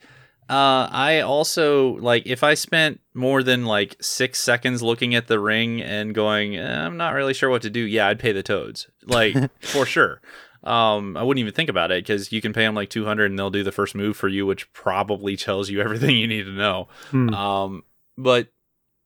[0.47, 5.39] uh, I also like if I spent more than like six seconds looking at the
[5.39, 7.80] ring and going, eh, I'm not really sure what to do.
[7.80, 10.21] Yeah, I'd pay the toads, like for sure.
[10.63, 13.39] Um, I wouldn't even think about it because you can pay them like 200 and
[13.39, 16.52] they'll do the first move for you, which probably tells you everything you need to
[16.52, 16.89] know.
[17.10, 17.34] Hmm.
[17.34, 17.84] Um,
[18.17, 18.50] but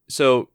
[0.09, 0.49] so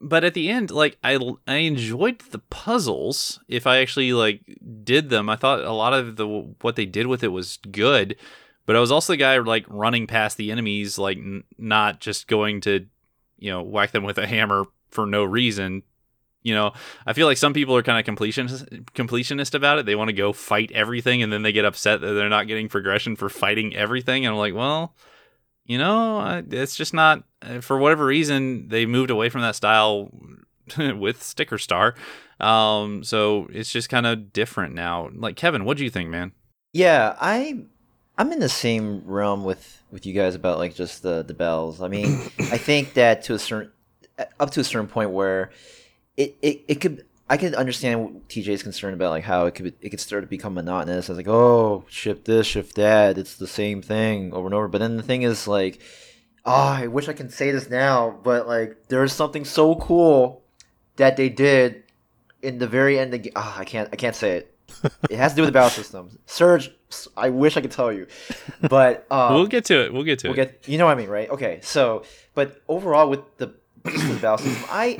[0.00, 3.40] But at the end, like I, I enjoyed the puzzles.
[3.48, 4.42] If I actually like
[4.84, 6.26] did them, I thought a lot of the
[6.60, 8.16] what they did with it was good.
[8.66, 12.28] But I was also the guy like running past the enemies, like n- not just
[12.28, 12.86] going to,
[13.38, 15.82] you know, whack them with a hammer for no reason.
[16.42, 16.72] You know,
[17.06, 19.86] I feel like some people are kind of completionist, completionist about it.
[19.86, 22.68] They want to go fight everything, and then they get upset that they're not getting
[22.68, 24.26] progression for fighting everything.
[24.26, 24.94] And I'm like, well,
[25.66, 30.10] you know, it's just not uh, for whatever reason they moved away from that style
[30.78, 31.94] with Sticker Star.
[32.40, 35.10] Um, so it's just kind of different now.
[35.14, 36.32] Like Kevin, what do you think, man?
[36.72, 37.64] Yeah, I
[38.18, 41.80] I'm in the same realm with with you guys about like just the the bells.
[41.80, 42.06] I mean,
[42.38, 43.72] I think that to a certain
[44.40, 45.50] up to a certain point where
[46.16, 49.74] it it, it could I could understand what TJ's concerned about like how it could
[49.80, 51.08] it could start to become monotonous.
[51.08, 53.18] It's like, oh, shift this, shift that.
[53.18, 54.68] It's the same thing over and over.
[54.68, 55.80] But then the thing is like,
[56.44, 60.44] oh, I wish I can say this now, but like there's something so cool
[60.96, 61.82] that they did
[62.42, 63.12] in the very end.
[63.12, 64.52] Of the, ah, I can't I can't say it.
[65.10, 66.18] it has to do with the battle system.
[66.26, 66.70] Surge,
[67.16, 68.06] I wish I could tell you,
[68.68, 69.92] but um, we'll get to it.
[69.92, 70.62] We'll get to we'll it.
[70.62, 71.28] get you know what I mean, right?
[71.28, 73.52] Okay, so but overall with the
[73.84, 74.96] with the battle system, I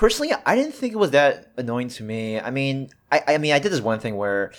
[0.00, 2.40] personally I didn't think it was that annoying to me.
[2.40, 4.50] I mean, I I mean I did this one thing where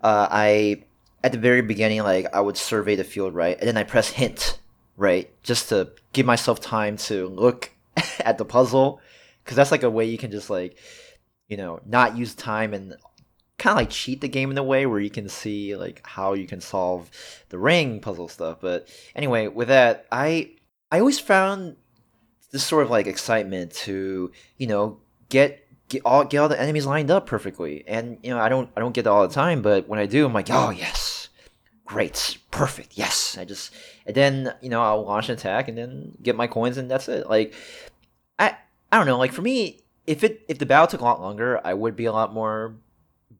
[0.00, 0.84] uh, I
[1.24, 4.08] at the very beginning like I would survey the field right, and then I press
[4.10, 4.60] hint
[4.96, 5.28] right?
[5.42, 7.72] Just to give myself time to look
[8.20, 9.00] at the puzzle.
[9.42, 10.78] Because that's like a way you can just like
[11.48, 12.94] you know not use time and
[13.58, 16.34] kind of like cheat the game in a way where you can see like how
[16.34, 17.10] you can solve
[17.48, 18.58] the ring puzzle stuff.
[18.60, 20.50] But anyway with that i
[20.90, 21.76] i always found
[22.54, 26.86] this sort of like excitement to you know get get all get all the enemies
[26.86, 27.82] lined up perfectly.
[27.88, 30.06] And you know, I don't I don't get that all the time, but when I
[30.06, 31.28] do, I'm like, oh yes,
[31.84, 33.36] great, perfect, yes.
[33.36, 33.74] I just
[34.06, 37.08] and then you know I'll launch an attack and then get my coins and that's
[37.08, 37.28] it.
[37.28, 37.54] Like
[38.38, 38.56] I
[38.92, 39.18] I don't know.
[39.18, 42.04] Like for me, if it if the battle took a lot longer, I would be
[42.04, 42.76] a lot more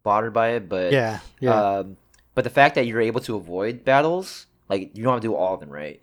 [0.03, 0.69] bothered by it.
[0.69, 1.79] But Yeah, yeah.
[1.79, 1.97] um,
[2.35, 5.37] but the fact that you're able to avoid battles, like you don't have to do
[5.37, 6.03] all of them, right?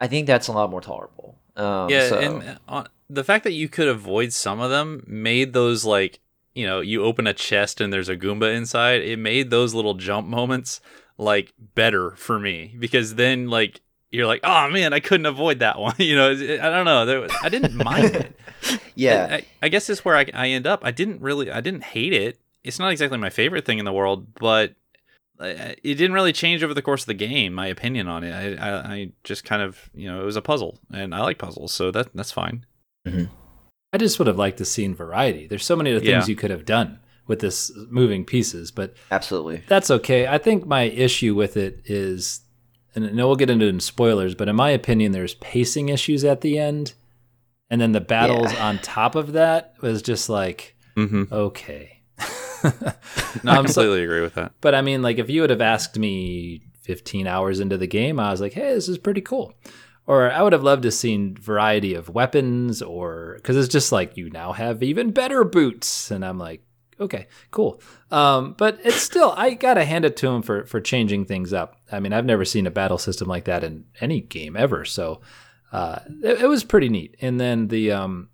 [0.00, 1.36] I think that's a lot more tolerable.
[1.58, 5.52] Um, yeah, so- and uh, the fact that you could avoid some of them made
[5.52, 6.20] those like
[6.54, 9.02] you know you open a chest and there's a Goomba inside.
[9.02, 10.80] It made those little jump moments
[11.18, 15.78] like better for me because then like you're like oh man I couldn't avoid that
[15.78, 15.94] one.
[15.98, 18.36] you know I don't know there, was- I didn't mind it.
[18.94, 20.80] yeah, I, I guess this is where I, I end up.
[20.84, 22.38] I didn't really I didn't hate it.
[22.64, 24.74] It's not exactly my favorite thing in the world, but
[25.40, 27.52] it didn't really change over the course of the game.
[27.54, 30.42] My opinion on it, I, I, I just kind of you know it was a
[30.42, 32.66] puzzle, and I like puzzles, so that that's fine.
[33.06, 35.46] I just would have liked to seen variety.
[35.46, 36.26] There's so many other things Yeah.
[36.26, 39.62] you could have done with this moving pieces, but absolutely.
[39.66, 40.26] that's okay.
[40.26, 42.40] I think my issue with it is,
[42.94, 45.88] and I know we'll get into it in spoilers, but in my opinion, there's pacing
[45.88, 46.94] issues at the end,
[47.70, 48.66] and then the battles Yeah.
[48.68, 51.32] on top of that was just like Mm-hmm.
[51.32, 52.00] okay.
[53.44, 54.52] No, I Um, so- completely agree with that.
[54.60, 58.18] But I mean, like if you would have asked me 15 hours into the game,
[58.18, 59.54] I was like, hey, this is pretty cool.
[60.06, 64.16] Or I would have loved to seen variety of weapons, or because it's just like
[64.16, 66.62] you now have even better boots, and I'm like,
[66.98, 67.82] okay, cool.
[68.10, 71.76] Um, but it's still, I gotta hand it to him for for changing things up.
[71.92, 75.20] I mean, I've never seen a battle system like that in any game ever, so
[75.72, 77.14] uh, it, it was pretty neat.
[77.20, 78.30] And then the um,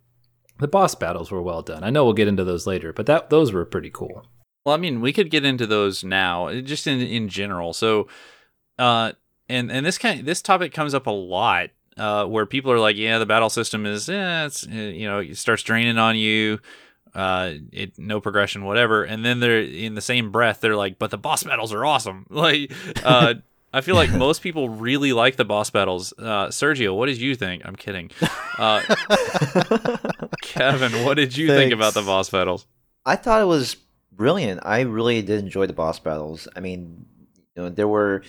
[0.58, 1.82] the boss battles were well done.
[1.82, 4.26] I know we'll get into those later, but that those were pretty cool.
[4.64, 7.72] Well, I mean, we could get into those now, uh, just in in general.
[7.72, 8.08] So,
[8.78, 9.12] uh,
[9.48, 12.96] and and this kind this topic comes up a lot, uh, where people are like,
[12.96, 16.60] yeah, the battle system is, eh, it's uh, you know, it starts draining on you,
[17.14, 21.10] uh, it no progression, whatever, and then they're in the same breath, they're like, but
[21.10, 22.26] the boss battles are awesome.
[22.30, 22.72] Like,
[23.04, 23.34] uh.
[23.74, 26.12] I feel like most people really like the boss battles.
[26.18, 27.62] Uh, Sergio, what did you think?
[27.66, 28.10] I'm kidding.
[28.58, 28.80] Uh,
[30.42, 32.66] Kevin, what did you think about the boss battles?
[33.04, 33.76] I thought it was
[34.12, 34.60] brilliant.
[34.64, 36.48] I really did enjoy the boss battles.
[36.56, 37.04] I mean,
[37.56, 38.22] you know, there were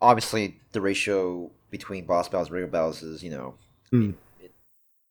[0.00, 3.54] obviously the ratio between boss battles and regular battles is, you know,
[3.90, 4.10] Hmm.
[4.40, 4.52] it,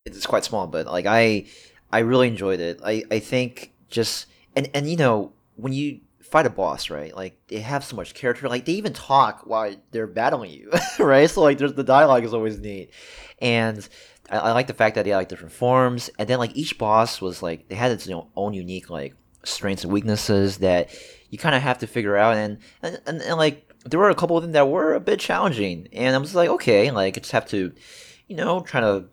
[0.05, 1.45] it's quite small, but like I
[1.91, 2.79] I really enjoyed it.
[2.83, 7.15] I I think just and and you know, when you fight a boss, right?
[7.15, 8.47] Like they have so much character.
[8.47, 11.29] Like they even talk while they're battling you, right?
[11.29, 12.91] So like there's the dialogue is always neat.
[13.39, 13.87] And
[14.29, 17.21] I, I like the fact that they like different forms, and then like each boss
[17.21, 20.89] was like they had its you know, own unique like strengths and weaknesses that
[21.29, 24.15] you kind of have to figure out, and and, and and like there were a
[24.15, 27.19] couple of them that were a bit challenging, and I'm just like okay, like I
[27.21, 27.73] just have to,
[28.27, 29.05] you know, try to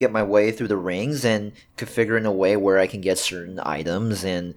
[0.00, 3.18] get my way through the rings and configure in a way where I can get
[3.18, 4.54] certain items and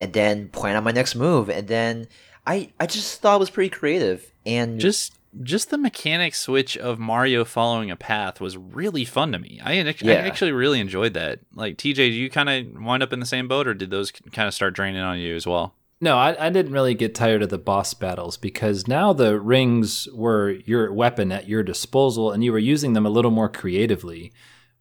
[0.00, 2.08] and then plan on my next move, and then
[2.46, 6.98] I I just thought it was pretty creative and just just the mechanic switch of
[6.98, 9.60] Mario following a path was really fun to me.
[9.62, 11.40] I, ac- I actually really enjoyed that.
[11.54, 14.10] Like TJ, do you kind of wind up in the same boat, or did those
[14.10, 15.74] kind of start draining on you as well?
[16.00, 20.08] No, I, I didn't really get tired of the boss battles because now the rings
[20.14, 24.32] were your weapon at your disposal, and you were using them a little more creatively.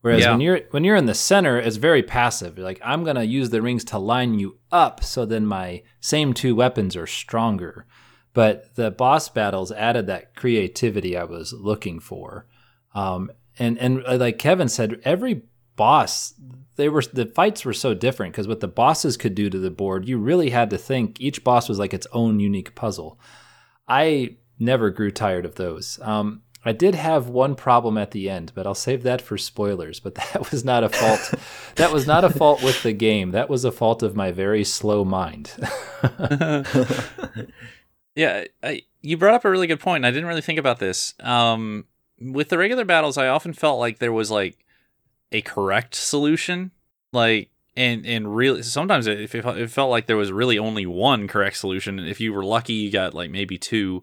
[0.07, 0.31] Whereas Yeah.
[0.31, 2.57] when you're when you're in the center, it's very passive.
[2.57, 6.33] You're like I'm gonna use the rings to line you up, so then my same
[6.33, 7.85] two weapons are stronger.
[8.33, 12.45] But the boss battles added that creativity I was looking for,
[12.95, 15.41] um, and and uh, like Kevin said, every
[15.75, 16.35] boss
[16.77, 19.69] they were the fights were so different because what the bosses could do to the
[19.71, 23.19] board, you really had to think each boss was like its own unique puzzle.
[23.89, 25.99] I never grew tired of those.
[26.01, 29.99] Um, I did have one problem at the end, but I'll save that for spoilers.
[29.99, 31.33] But that was not a fault.
[31.75, 33.31] that was not a fault with the game.
[33.31, 35.53] That was a fault of my very slow mind.
[38.17, 40.03] Yeah, I, you brought up a really good point.
[40.03, 41.13] I didn't really think about this.
[41.19, 41.85] Um,
[42.19, 44.57] with the regular battles, I often felt like there was like
[45.31, 46.71] a correct solution,
[47.13, 51.57] like and and really sometimes it, it felt- like there was really only one correct
[51.57, 51.99] solution.
[51.99, 54.01] If you were lucky, you got like maybe two.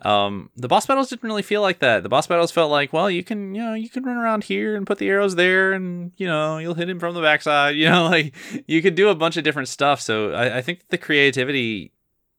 [0.00, 2.04] Um, the boss battles didn't really feel like that.
[2.04, 4.76] The boss battles felt like, well, you can, you know, you can run around here
[4.76, 7.74] and put the arrows there, and you know, you'll hit him from the backside.
[7.78, 8.34] You know, like
[8.66, 10.00] you could do a bunch of different stuff.
[10.00, 11.92] So I, I think the creativity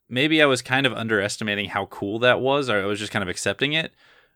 [0.09, 3.23] maybe I was kind of underestimating how cool that was, or I was just kind
[3.23, 3.93] of accepting it.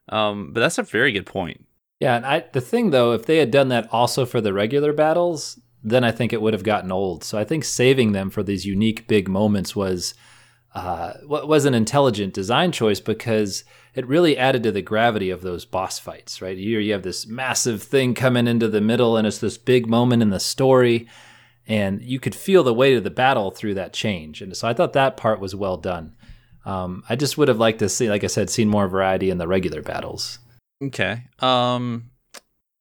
[0.09, 1.65] Um, but that's a very good point.
[1.99, 4.91] yeah, and I the thing though, if they had done that also for the regular
[4.93, 7.23] battles, then I think it would have gotten old.
[7.23, 10.13] So I think saving them for these unique big moments was
[10.75, 15.65] uh, was an intelligent design choice because it really added to the gravity of those
[15.65, 16.41] boss fights.
[16.41, 19.87] Right here, you have this massive thing coming into the middle, and it's this big
[19.87, 21.07] moment in the story.
[21.65, 24.41] and you could feel the weight of the battle through that change.
[24.41, 26.13] And so I thought that part was well done.
[26.65, 29.37] Um, I just would have liked to see, like I said, seen more variety in
[29.37, 30.39] the regular battles.
[30.83, 31.23] Okay.
[31.39, 32.11] Um,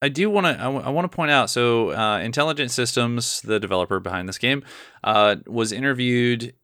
[0.01, 0.53] I do want to.
[0.55, 1.49] I, w- I want to point out.
[1.49, 4.65] So, uh, Intelligent Systems, the developer behind this game,
[5.05, 6.55] uh, was interviewed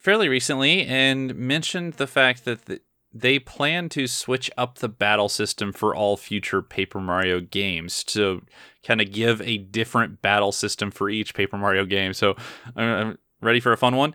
[0.00, 2.80] fairly recently and mentioned the fact that the,
[3.12, 8.42] they plan to switch up the battle system for all future Paper Mario games to
[8.84, 12.14] kind of give a different battle system for each Paper Mario game.
[12.14, 12.36] So,
[12.74, 14.14] I'm, I'm ready for a fun one.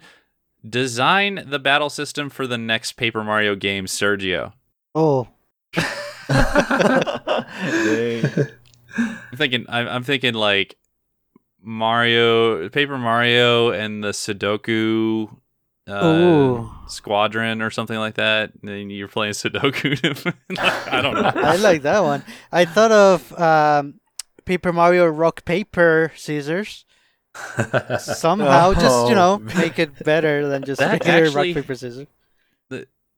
[0.67, 4.54] Design the battle system for the next Paper Mario game, Sergio.
[4.95, 5.28] Oh,
[6.28, 7.45] I'm
[9.36, 9.65] thinking.
[9.69, 10.78] I'm, I'm thinking like
[11.62, 15.38] Mario, Paper Mario, and the Sudoku
[15.88, 16.71] uh, Ooh.
[16.88, 18.52] Squadron or something like that.
[18.63, 20.34] And you're playing Sudoku.
[20.91, 21.32] I don't know.
[21.36, 22.24] I like that one.
[22.52, 24.00] I thought of um,
[24.45, 26.86] Paper Mario Rock Paper Scissors.
[28.00, 31.76] Somehow, just you know, Oh, make it better than just That regular actually- Rock Paper
[31.76, 32.08] Scissors.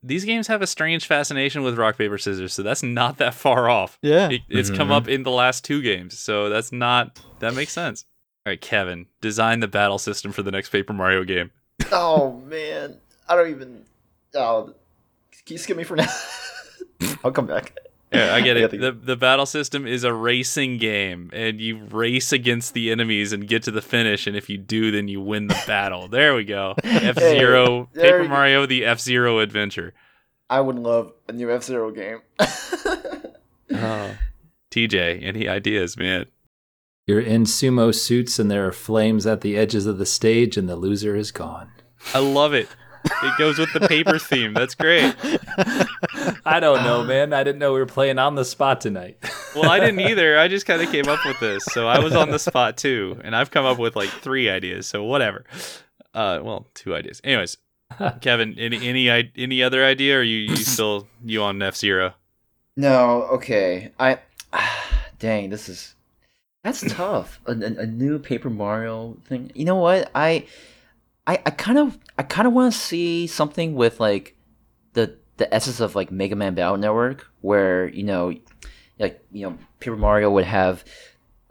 [0.04, 3.68] These games have a strange fascination with rock paper scissors, so that's not that far
[3.68, 3.98] off.
[4.04, 4.30] Yeah.
[4.30, 4.96] It, it's come Mhm.
[4.96, 8.06] up in the last two games, so that's not that makes sense.
[8.46, 11.50] All right, Kevin, design the battle system for the next Paper Mario game.
[11.92, 12.98] Oh man,
[13.28, 13.86] I don't even.
[14.36, 14.74] Oh,
[15.46, 16.08] can you skip me for now?
[17.24, 17.74] I'll come back.
[18.14, 18.62] Yeah, I get it.
[18.72, 23.34] gotta- The the battle system is a racing game, and you race against the enemies
[23.34, 24.28] and get to the finish.
[24.28, 26.08] And if you do, then you win the battle.
[26.08, 26.76] There we go.
[26.84, 29.94] F Zero there Paper you- Mario: The F Zero Adventure.
[30.50, 32.20] I would love a new F Zero game.
[33.70, 34.16] Oh,
[34.72, 36.26] TJ, any ideas, man?
[37.06, 40.68] You're in sumo suits and there are flames at the edges of the stage, and
[40.70, 41.70] the loser is gone.
[42.14, 42.68] I love it.
[43.24, 44.54] It goes with the paper theme.
[44.54, 45.16] That's great.
[46.46, 47.32] I don't know, man.
[47.34, 49.18] I didn't know we were playing on the spot tonight.
[49.56, 50.38] Well, I didn't either.
[50.38, 53.20] I just kind of came up with this, so I was on the spot too,
[53.24, 54.88] and I've come up with like three ideas.
[54.88, 55.46] So whatever.
[56.14, 57.22] Uh, well, two ideas.
[57.24, 57.58] Anyways,
[58.22, 60.16] Kevin, any any i- any other idea?
[60.18, 62.14] Or are you you still you on F Zero?
[62.76, 63.92] no, okay.
[64.00, 64.20] I.
[65.20, 65.96] Dang, this is.
[66.64, 67.40] That's tough.
[67.46, 69.52] A, a, a new Paper Mario thing.
[69.56, 70.12] You know what?
[70.14, 70.46] I.
[71.28, 74.36] I, I kind of I kind of want to see something with like
[74.94, 78.34] the the essence of like Mega Man Battle Network, where you know,
[78.98, 80.86] like you know, Paper Mario would have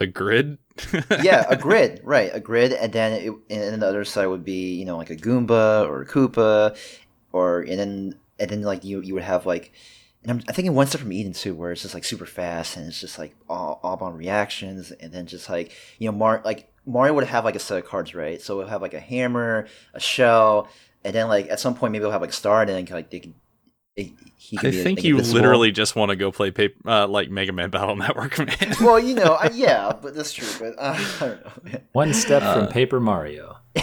[0.00, 0.58] A grid?
[1.22, 2.30] yeah, a grid, right?
[2.32, 5.10] A grid, and then it, and then the other side would be you know like
[5.10, 6.76] a Goomba or a Koopa,
[7.32, 9.72] or and then and then like you you would have like,
[10.22, 12.76] and I'm, I'm thinking one step from Eden too, where it's just like super fast
[12.76, 16.40] and it's just like all all on reactions, and then just like you know Mar
[16.44, 18.40] like Mario would have like a set of cards, right?
[18.40, 20.68] So it'll have like a hammer, a shell,
[21.04, 23.10] and then like at some point maybe it'll have like a star, and then like
[23.10, 23.34] they can.
[23.96, 25.36] It, he I be, think like, you invisible.
[25.40, 28.74] literally just want to go play paper, uh, like Mega Man Battle Network, man.
[28.80, 30.46] Well, you know, I, yeah, but that's true.
[30.58, 31.82] But uh, I don't know, man.
[31.92, 33.56] One step Uh, from Paper Mario.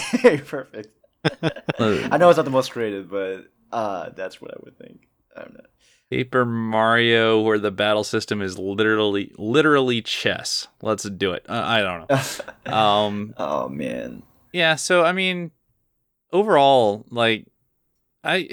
[0.46, 0.89] Perfect.
[1.80, 5.08] I know it's not the most creative, but uh, that's what I would think.
[5.36, 5.60] I don't know.
[6.13, 10.67] Paper Mario, where the battle system is literally literally chess.
[10.84, 11.43] Let's do it.
[11.49, 12.71] Uh, I don't know.
[12.71, 14.21] Um, oh man.
[14.52, 14.76] yeah.
[14.76, 15.49] So I mean,
[16.32, 17.47] overall, like,
[18.23, 18.49] I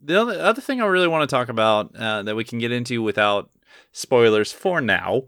[0.00, 2.72] the other other thing I really want to talk about uh, that we can get
[2.72, 3.48] into without
[3.92, 5.22] spoilers for now.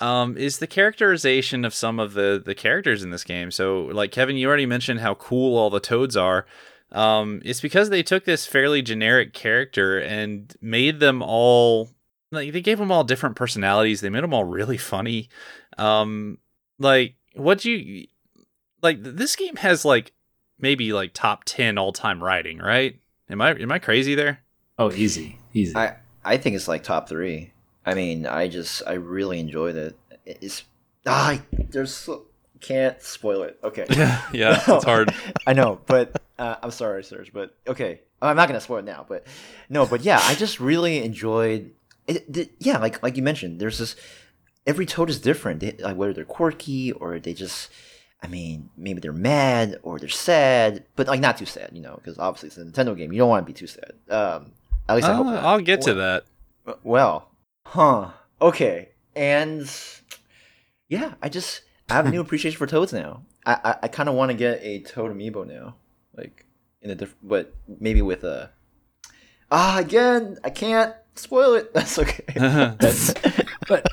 [0.00, 3.50] Um, is the characterization of some of the the characters in this game.
[3.50, 6.46] So, like Kevin, you already mentioned how cool all the toads are.
[6.92, 11.90] Um, it's because they took this fairly generic character and made them all
[12.30, 14.00] like they gave them all different personalities.
[14.00, 15.28] They made them all really funny.
[15.78, 16.38] Um,
[16.78, 18.06] like what you
[18.82, 20.12] like this game has like
[20.58, 22.98] maybe like top 10 all-time writing, right?
[23.30, 24.40] Am I am I crazy there?
[24.78, 25.74] Oh, easy, easy.
[25.76, 27.52] I I think it's like top three.
[27.84, 29.96] I mean, I just I really enjoyed it.
[30.24, 30.64] It's
[31.06, 32.26] ah, I- there's so,
[32.60, 33.58] can't spoil it.
[33.64, 33.86] Okay.
[33.90, 35.14] yeah, yeah, it's hard.
[35.46, 38.00] I know, but uh, I'm sorry, Serge, but okay.
[38.22, 39.26] I'm not gonna spoil it now, but
[39.68, 41.72] no, but yeah, I just really enjoyed
[42.06, 42.36] it.
[42.36, 43.96] it yeah, like like you mentioned, there's this.
[44.64, 45.58] Every toad is different.
[45.58, 47.68] They, like whether they're quirky or they just,
[48.22, 51.96] I mean, maybe they're mad or they're sad, but like not too sad, you know,
[51.96, 53.12] because obviously it's a Nintendo game.
[53.12, 53.94] You don't want to be too sad.
[54.08, 54.52] Um,
[54.88, 55.26] at least I hope.
[55.26, 56.24] Uh, I'll get to that.
[56.84, 57.28] Well,
[57.66, 58.10] huh?
[58.40, 59.68] Okay, and
[60.88, 63.22] yeah, I just I have a new appreciation for toads now.
[63.44, 65.74] I I, I kind of want to get a toad amiibo now,
[66.16, 66.46] like
[66.80, 68.50] in a different, but maybe with a.
[69.50, 71.72] Ah, again, I can't spoil it.
[71.74, 72.24] That's okay.
[72.36, 73.14] That's,
[73.68, 73.86] but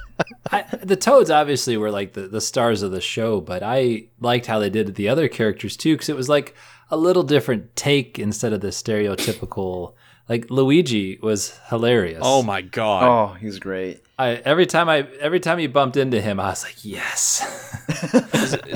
[0.51, 4.45] I, the toads obviously were like the, the stars of the show, but I liked
[4.45, 6.55] how they did the other characters too, because it was like
[6.91, 9.93] a little different take instead of the stereotypical.
[10.27, 12.21] Like Luigi was hilarious.
[12.21, 13.03] oh my god.
[13.03, 14.03] oh, he's great.
[14.19, 17.39] I every time I every time you bumped into him, I was like, yes.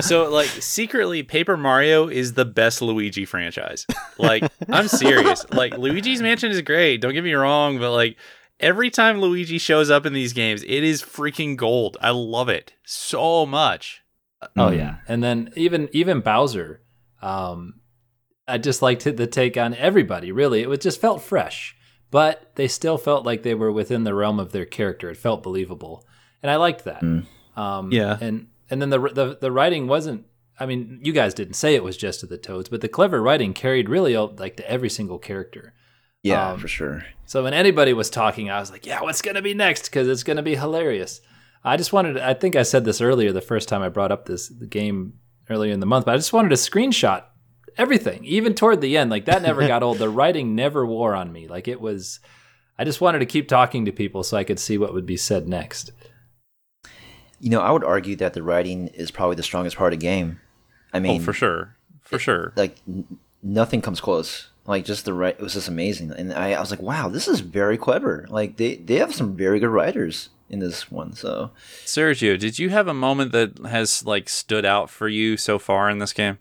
[0.00, 3.86] so like secretly paper mario is the best luigi franchise.
[4.18, 5.44] Like i'm serious.
[5.52, 8.16] Like luigi's mansion is great don't get me wrong but like
[8.58, 11.98] every time luigi shows up in these games it is freaking gold.
[12.00, 14.02] I love it so much.
[14.56, 16.82] Oh yeah, and then even even Bowser,
[17.22, 17.80] um,
[18.46, 20.32] I just liked the take on everybody.
[20.32, 21.76] Really, it was just felt fresh,
[22.10, 25.10] but they still felt like they were within the realm of their character.
[25.10, 26.06] It felt believable,
[26.42, 27.02] and I liked that.
[27.02, 27.24] Mm.
[27.56, 28.18] Um, Yeah.
[28.20, 30.26] and and then the, the the writing wasn't.
[30.58, 33.20] I mean, you guys didn't say it was just to the Toads, but the clever
[33.20, 35.74] writing carried really out, like to every single character.
[36.22, 37.04] Yeah, Um, for sure.
[37.26, 40.22] So when anybody was talking, I was like, "Yeah, what's gonna be next?" Because it's
[40.22, 41.20] gonna be hilarious.
[41.64, 42.18] I just wanted.
[42.18, 45.14] I think I said this earlier the first time I brought up this game
[45.50, 47.24] earlier in the month, but I just wanted a screenshot
[47.76, 49.10] everything, even toward the end.
[49.10, 49.98] Like that never got old.
[49.98, 51.48] The writing never wore on me.
[51.48, 52.20] Like it was.
[52.78, 55.16] I just wanted to keep talking to people so I could see what would be
[55.16, 55.92] said next.
[57.38, 60.04] You know, I would argue that the writing is probably the strongest part of the
[60.04, 60.40] game.
[60.92, 64.48] I oh, mean, oh for sure for sure like n- nothing comes close.
[64.66, 67.28] Like just the right, it was just amazing, and I, I was like, wow, this
[67.28, 68.26] is very clever.
[68.30, 71.12] Like they they have some very good writers in this one.
[71.14, 71.50] So
[71.84, 75.90] sergio did you have a moment that has like stood out for you so far
[75.90, 76.38] in this game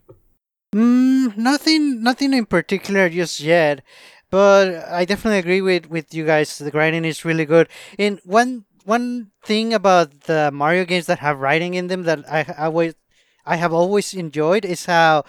[0.73, 3.83] Mm, nothing, nothing in particular just yet,
[4.31, 6.57] but I definitely agree with with you guys.
[6.57, 7.67] The grinding is really good.
[7.99, 12.39] And one one thing about the Mario games that have writing in them that I
[12.57, 12.95] I always
[13.45, 15.25] I have always enjoyed is how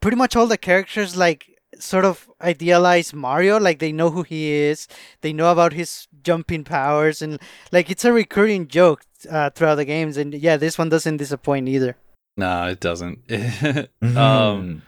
[0.00, 4.52] pretty much all the characters like sort of idealize Mario, like they know who he
[4.52, 4.86] is,
[5.22, 7.40] they know about his jumping powers, and
[7.72, 10.16] like it's a recurring joke uh, throughout the games.
[10.16, 11.96] And yeah, this one doesn't disappoint either.
[12.36, 13.26] No it doesn't.
[13.28, 14.16] Mm-hmm.
[14.18, 14.82] um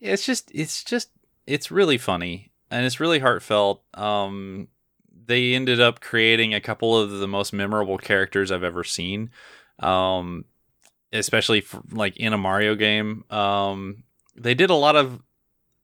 [0.00, 1.10] it's just it's just
[1.46, 3.82] it's really funny and it's really heartfelt.
[3.94, 4.68] Um
[5.26, 9.30] they ended up creating a couple of the most memorable characters i've ever seen.
[9.78, 10.44] Um
[11.12, 13.24] especially for, like in a mario game.
[13.30, 15.20] Um they did a lot of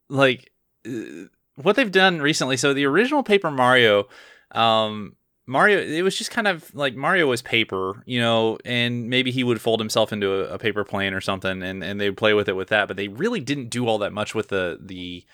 [0.09, 0.51] like
[0.87, 2.57] uh, what they've done recently.
[2.57, 4.09] So the original paper mario
[4.53, 5.15] um
[5.49, 9.43] Mario, it was just kind of like Mario was paper, you know, and maybe he
[9.43, 12.35] would fold himself into a, a paper plane or something, and, and they would play
[12.35, 12.87] with it with that.
[12.87, 15.25] But they really didn't do all that much with the the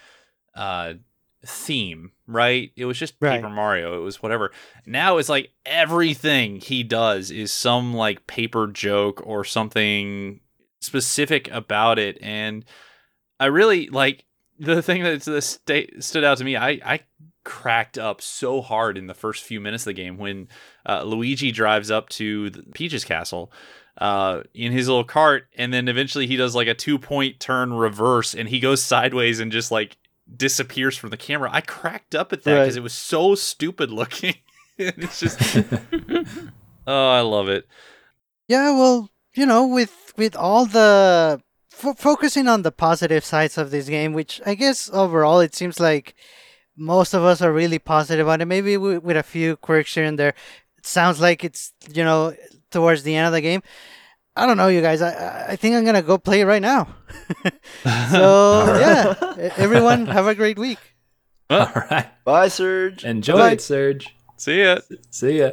[0.54, 0.94] uh,
[1.44, 2.70] theme, right?
[2.76, 3.36] It was just Right.
[3.36, 3.96] Paper Mario.
[3.96, 4.52] It was whatever.
[4.86, 10.40] Now it's like everything he does is some like paper joke or something
[10.80, 12.64] specific about it, and
[13.40, 14.24] I really like
[14.58, 16.56] the thing that the sta- stood out to me.
[16.56, 17.00] I I
[17.45, 20.49] cracked up so hard in the first few minutes of the game when
[20.88, 23.53] uh, Luigi drives up to the Peach's castle
[23.99, 27.72] uh, in his little cart, and then eventually he does like a two point turn
[27.74, 29.97] reverse, and he goes sideways and just like
[30.36, 31.51] disappears from the camera.
[31.53, 32.80] I cracked up at that because Right.
[32.80, 34.34] it was so stupid looking.
[34.76, 35.38] It's just
[36.86, 37.66] oh, I love it.
[38.49, 41.40] Yeah, well, you know, with with all the
[41.72, 45.78] f- focusing on the positive sides of this game, which I guess overall it seems
[45.80, 46.14] like
[46.76, 48.46] most of us are really positive on it.
[48.46, 50.34] Maybe with, with a few quirks here and there.
[50.78, 52.34] It sounds like it's you know
[52.70, 53.62] towards the end of the game.
[54.36, 55.00] I don't know, you guys.
[55.02, 56.88] I I- I think I'm gonna go play it right now.
[58.10, 60.78] so yeah, everyone have a great week.
[61.50, 63.04] All right, bye, Serge.
[63.04, 63.50] enjoy Bye.
[63.52, 64.14] it, Serge.
[64.36, 64.78] See ya.
[65.10, 65.50] See ya.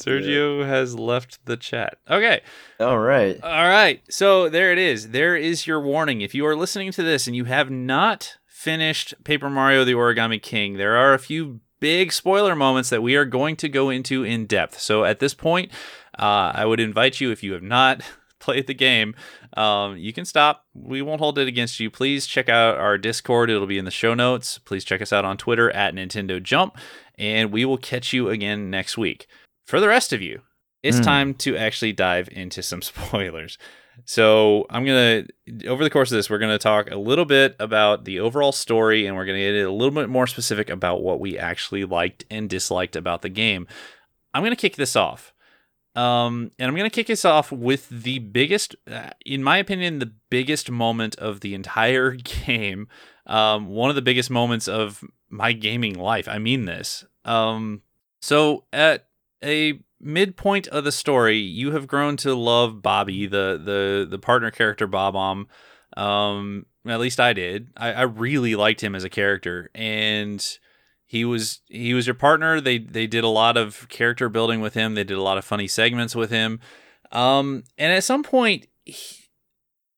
[0.00, 1.98] Sergio has left the chat.
[2.08, 2.40] Okay.
[2.78, 3.38] All right.
[3.42, 4.00] All right.
[4.08, 5.10] So there it is.
[5.10, 6.22] There is your warning.
[6.22, 10.40] If you are listening to this and you have not finished Paper Mario the Origami
[10.40, 14.22] King, there are a few big spoiler moments that we are going to go into
[14.22, 14.78] in depth.
[14.78, 15.72] So at this point,
[16.18, 18.02] uh, I would invite you, if you have not
[18.38, 19.14] played the game,
[19.56, 20.66] um, you can stop.
[20.74, 21.90] We won't hold it against you.
[21.90, 23.48] Please check out our Discord.
[23.48, 24.58] It'll be in the show notes.
[24.58, 26.76] Please check us out on Twitter at Nintendo Jump,
[27.18, 29.26] and we will catch you again next week.
[29.66, 30.42] For the rest of you,
[30.82, 31.04] it's Mm.
[31.04, 33.56] time to actually dive into some spoilers.
[34.04, 35.24] So I'm gonna
[35.66, 39.06] over the course of this, we're gonna talk a little bit about the overall story,
[39.06, 42.48] and we're gonna get a little bit more specific about what we actually liked and
[42.48, 43.66] disliked about the game.
[44.34, 45.32] I'm gonna kick this off,
[45.94, 50.12] um, and I'm gonna kick this off with the biggest, uh, in my opinion, the
[50.30, 52.10] biggest moment of the entire
[52.46, 52.88] game.
[53.26, 56.28] Um, one of the biggest moments of my gaming life.
[56.28, 57.04] I mean this.
[57.24, 57.82] Um,
[58.20, 59.06] so at
[59.42, 64.50] a midpoint of the story, you have grown to love Bobby, the the the partner
[64.50, 65.46] character Bob-omb.
[65.96, 67.68] Um, at least I did.
[67.76, 70.44] I, I really liked him as a character, and
[71.06, 72.60] he was he was your partner.
[72.60, 74.94] They they did a lot of character building with him.
[74.94, 76.60] They did a lot of funny segments with him.
[77.12, 79.16] Um, and at some point, he-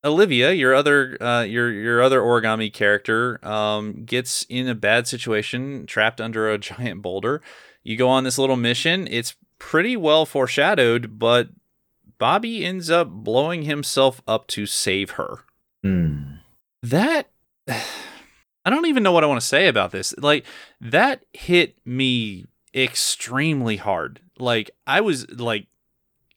[0.05, 5.87] Olivia, your other uh, your your other origami character, um, gets in a bad situation,
[5.87, 7.41] trapped under a giant boulder.
[7.85, 9.07] You go on this little mission.
[9.11, 11.49] It's pretty well foreshadowed, but
[12.19, 15.45] Bobby ends up blowing himself up to save her.
[15.85, 16.35] Hmm.
[16.83, 17.31] That
[17.69, 20.15] I don't even know what I want to say about this.
[20.19, 20.45] Like
[20.81, 24.21] that hit me extremely hard.
[24.37, 25.69] Like I was like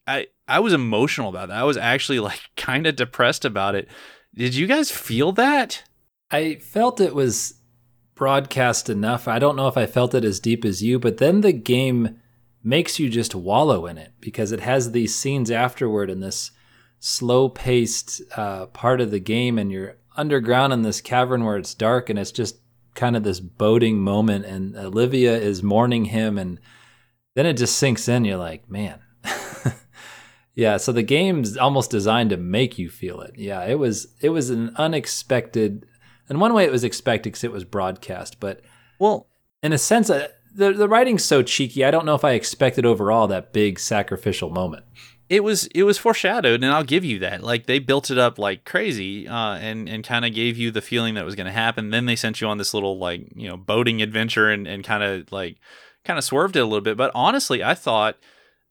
[0.06, 1.58] I I was emotional about that.
[1.58, 3.88] I was actually like kind of depressed about it.
[4.34, 5.82] Did you guys feel that?
[6.30, 7.54] I felt it was
[8.14, 9.26] broadcast enough.
[9.26, 12.20] I don't know if I felt it as deep as you, but then the game
[12.66, 16.50] makes you just wallow in it because it has these scenes afterward in this
[16.98, 21.74] slow paced uh, part of the game, and you're underground in this cavern where it's
[21.74, 22.58] dark, and it's just
[22.94, 24.44] kind of this boding moment.
[24.44, 26.58] And Olivia is mourning him, and
[27.34, 28.24] then it just sinks in.
[28.24, 28.98] You're like, man.
[30.54, 33.34] yeah, so the game's almost designed to make you feel it.
[33.36, 35.86] Yeah, it was it was an unexpected
[36.28, 38.60] in one way it was expected because it was broadcast, but
[38.98, 39.28] Well,
[39.62, 40.10] in a sense,
[40.56, 41.84] the the writing's so cheeky.
[41.84, 44.84] I don't know if I expected overall that big sacrificial moment.
[45.28, 47.42] it was it was foreshadowed and I'll give you that.
[47.42, 50.80] Like they built it up like crazy uh, and and kind of gave you the
[50.80, 51.90] feeling that was going to happen.
[51.90, 55.02] Then they sent you on this little like, you know, boating adventure and and kind
[55.02, 55.58] of like
[56.04, 58.16] kind of swerved it a little bit, but honestly, I thought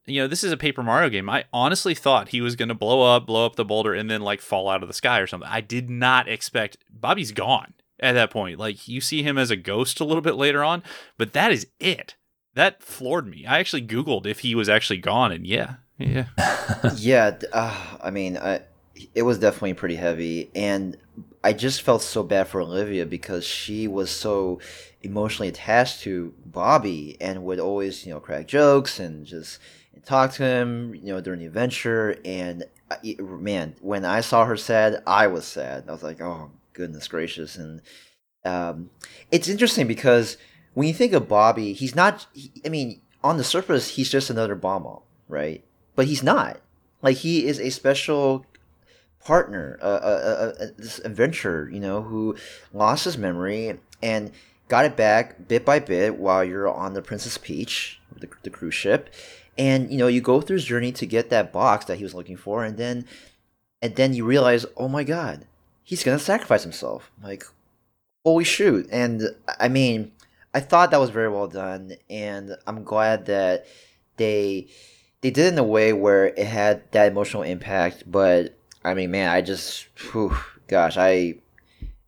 [0.07, 1.27] you know, this is a Paper Mario game.
[1.29, 4.21] I honestly thought he was going to blow up, blow up the boulder and then
[4.21, 5.49] like fall out of the sky or something.
[5.51, 8.59] I did not expect Bobby's gone at that point.
[8.59, 10.83] Like you see him as a ghost a little bit later on,
[11.17, 12.15] but that is it.
[12.53, 13.45] That floored me.
[13.45, 15.75] I actually googled if he was actually gone and yeah.
[15.97, 16.25] Yeah.
[16.97, 18.61] yeah, uh, I mean, I,
[19.13, 20.97] it was definitely pretty heavy, and
[21.43, 24.59] I just felt so bad for Olivia because she was so
[25.03, 29.59] emotionally attached to Bobby and would always, you know, crack jokes and just
[30.05, 32.17] talk to him, you know, during the adventure.
[32.25, 35.85] And I- man, when I saw her sad, I was sad.
[35.87, 37.55] I was like, oh goodness gracious!
[37.55, 37.81] And
[38.43, 38.91] um,
[39.31, 40.37] it's interesting because
[40.75, 42.27] when you think of Bobby, he's not.
[42.33, 45.63] He, I mean, on the surface, he's just another Bomb, right?
[45.95, 46.59] But he's not.
[47.01, 48.45] Like he is a special
[49.25, 52.35] partner, uh, this adventurer, you know, who
[52.73, 54.31] lost his memory and
[54.67, 58.75] got it back bit by bit while you're on the Princess Peach, the, the cruise
[58.75, 59.09] ship,
[59.57, 62.13] and you know you go through his journey to get that box that he was
[62.13, 63.05] looking for, and then
[63.81, 65.45] and then you realize, oh my god,
[65.85, 67.09] he's gonna sacrifice himself.
[67.23, 67.45] Like,
[68.25, 68.89] holy shoot!
[68.91, 69.21] And
[69.59, 70.11] I mean,
[70.53, 73.65] I thought that was very well done, and I'm glad that
[74.17, 74.67] they
[75.21, 78.03] they did it in a way where it had that emotional impact.
[78.05, 80.35] But I mean, man, I just, whew,
[80.67, 81.35] gosh, I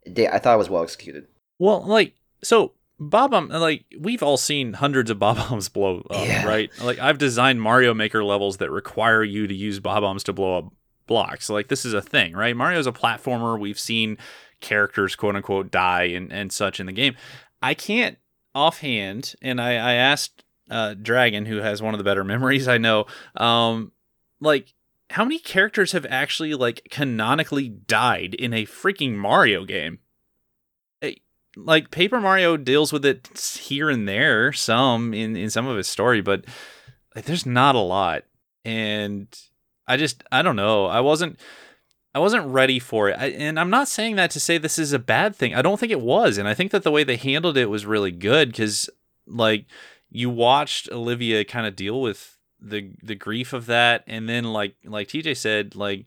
[0.06, 1.28] they, I thought it was well executed.
[1.60, 2.14] Well, like
[2.44, 6.46] so Bob-omb like we've all seen hundreds of Bob-ombs blow up, Yeah.
[6.48, 6.70] right?
[6.82, 10.74] Like I've designed Mario Maker levels that require you to use Bob-ombs to blow up
[11.08, 11.50] blocks.
[11.50, 12.56] Like this is a thing, right?
[12.56, 13.60] Mario's a platformer.
[13.60, 14.18] We've seen
[14.62, 17.16] characters quote unquote die and, and such in the game.
[17.62, 18.18] I can't
[18.54, 22.78] offhand, and I, I asked uh, Dragon, who has one of the better memories I
[22.78, 23.06] know,
[23.36, 23.92] um,
[24.42, 24.74] like
[25.10, 30.00] how many characters have actually like canonically died in a freaking Mario game?
[31.02, 31.14] Eh,
[31.56, 33.30] Like Paper Mario deals with it
[33.62, 36.46] here and there, some in in some of his story, but
[37.16, 38.24] like there's not a lot.
[38.66, 39.28] And
[39.88, 40.86] I just I don't know.
[40.86, 41.40] I wasn't
[42.14, 43.18] I wasn't ready for it.
[43.20, 45.54] I, and I'm not saying that to say this is a bad thing.
[45.54, 46.38] I don't think it was.
[46.38, 48.90] And I think that the way they handled it was really good cuz
[49.26, 49.66] like
[50.10, 54.76] you watched Olivia kind of deal with the the grief of that and then like
[54.84, 56.06] like TJ said like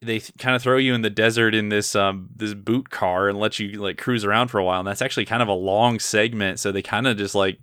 [0.00, 3.38] they kind of throw you in the desert in this um this boot car and
[3.38, 5.98] let you like cruise around for a while and that's actually kind of a long
[5.98, 7.58] segment so they kind of just like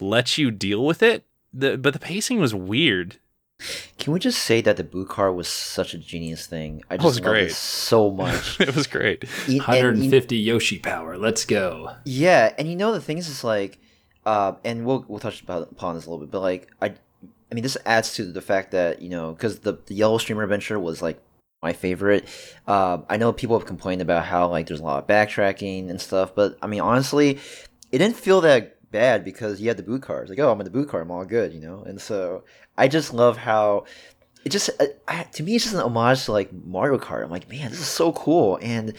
[0.00, 3.18] let you deal with it the, but the pacing was weird
[3.98, 6.82] Can we just say that the boot car was such a genius thing?
[6.90, 7.52] I That was just love it great.
[7.52, 8.60] so much.
[8.60, 11.16] it was great and- 150 Yoshi power.
[11.16, 11.90] Let's go.
[12.04, 13.78] Yeah, and you know the thing is, is like,
[14.26, 16.94] uh, and we'll we'll touch about, upon this a little bit, but like, I,
[17.50, 20.42] I mean, this adds to the fact that you know, because the the Yellow Streamer
[20.44, 21.20] adventure was like
[21.62, 22.26] my favorite.
[22.66, 26.00] Um, I know people have complained about how like there's a lot of backtracking and
[26.00, 27.38] stuff, but I mean, honestly,
[27.92, 30.20] it didn't feel that bad because you had the boot car.
[30.22, 31.82] It's like, oh, I'm in the boot car, I'm all good, you know.
[31.84, 32.44] And so
[32.76, 33.84] I just love how
[34.44, 37.24] it just uh, I, to me it's just an homage to like Mario Kart.
[37.24, 38.94] I'm like, man, this is so cool, and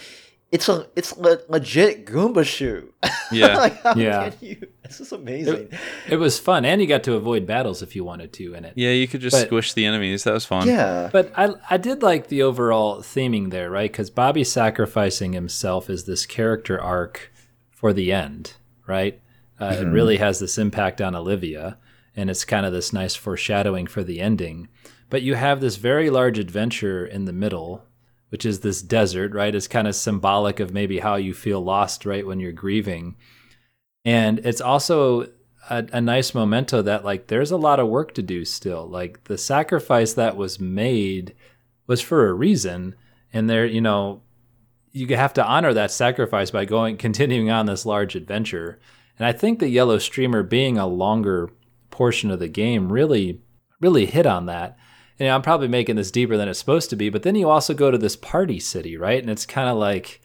[0.52, 2.94] it's a it's le- legit Goomba shoe.
[3.32, 3.58] Yeah.
[3.58, 4.30] like, how Yeah.
[4.30, 4.68] can you?
[4.84, 5.70] This is amazing.
[6.08, 8.74] It was fun, and you got to avoid battles if you wanted to in it.
[8.76, 11.78] yeah you could just But- squish the enemies that was fun yeah, But I I
[11.78, 13.92] did like the overall theming there, right?
[13.92, 17.32] Because Bobby sacrificing himself is this character arc
[17.72, 18.54] for the end,
[18.86, 19.20] right?
[19.60, 21.78] Uh, It really has this impact on Olivia,
[22.16, 24.68] and it's kind of this nice foreshadowing for the ending.
[25.10, 27.86] But you have this very large adventure in the middle,
[28.30, 29.54] which is this desert, right?
[29.54, 33.16] It's kind of symbolic of maybe how you feel lost, right, when you're grieving.
[34.06, 35.30] And it's also
[35.70, 38.88] a, a nice memento that like there's a lot of work to do still.
[38.88, 41.36] Like the sacrifice that was made
[41.88, 42.96] was for a reason,
[43.32, 44.22] and there, you know,
[44.92, 48.80] you have to honor that sacrifice by going continuing on this large adventure.
[49.18, 51.52] And I think the yellow streamer being a longer
[51.94, 53.40] portion of the game really
[53.80, 54.78] really hit on that.
[55.20, 57.74] And I'm probably making this deeper than it's supposed to be, but then you also
[57.74, 59.22] go to this party city, right?
[59.22, 60.22] And it's kind of like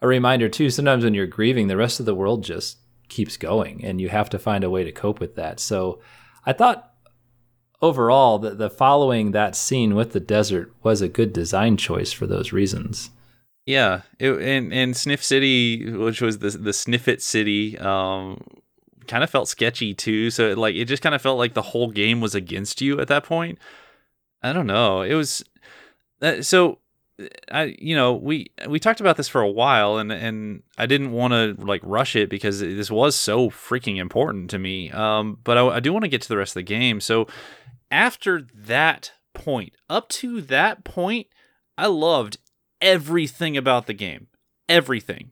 [0.00, 0.70] a reminder too.
[0.70, 2.78] Sometimes when you're grieving, the rest of the world just
[3.08, 5.58] keeps going, and you have to find a way to cope with that.
[5.58, 6.00] So
[6.46, 6.92] I thought
[7.80, 12.26] overall that the following that scene with the desert was a good design choice for
[12.26, 13.10] those reasons.
[13.66, 18.42] Yeah, it, and and Sniff City, which was the the Sniffit City, um,
[19.06, 20.30] kind of felt sketchy too.
[20.30, 23.08] So like it just kind of felt like the whole game was against you at
[23.08, 23.58] that point.
[24.42, 25.02] I don't know.
[25.02, 25.44] It was
[26.20, 26.78] uh, so
[27.50, 31.12] I you know we we talked about this for a while and and I didn't
[31.12, 34.90] want to like rush it because this was so freaking important to me.
[34.90, 37.00] Um, but I, I do want to get to the rest of the game.
[37.00, 37.26] So
[37.90, 41.26] after that point, up to that point,
[41.76, 42.38] I loved
[42.80, 44.28] everything about the game.
[44.68, 45.30] Everything.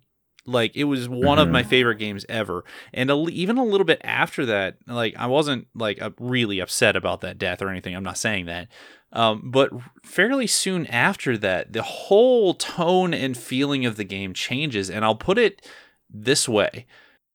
[0.51, 1.39] Like it was one mm-hmm.
[1.39, 2.65] of my favorite games ever.
[2.93, 7.21] And a, even a little bit after that, like I wasn't like really upset about
[7.23, 7.95] that death or anything.
[7.95, 8.69] I'm not saying that.
[9.13, 9.71] Um, but
[10.05, 14.89] fairly soon after that, the whole tone and feeling of the game changes.
[14.89, 15.67] And I'll put it
[16.09, 16.87] this way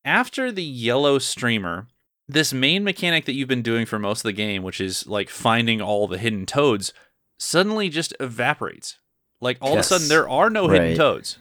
[0.06, 1.88] after the yellow streamer,
[2.28, 5.30] this main mechanic that you've been doing for most of the game, which is like
[5.30, 6.94] finding all the hidden toads,
[7.38, 9.00] suddenly just evaporates.
[9.42, 9.92] Like all yes.
[9.92, 10.82] of a sudden, there are no right.
[10.82, 11.38] hidden toads.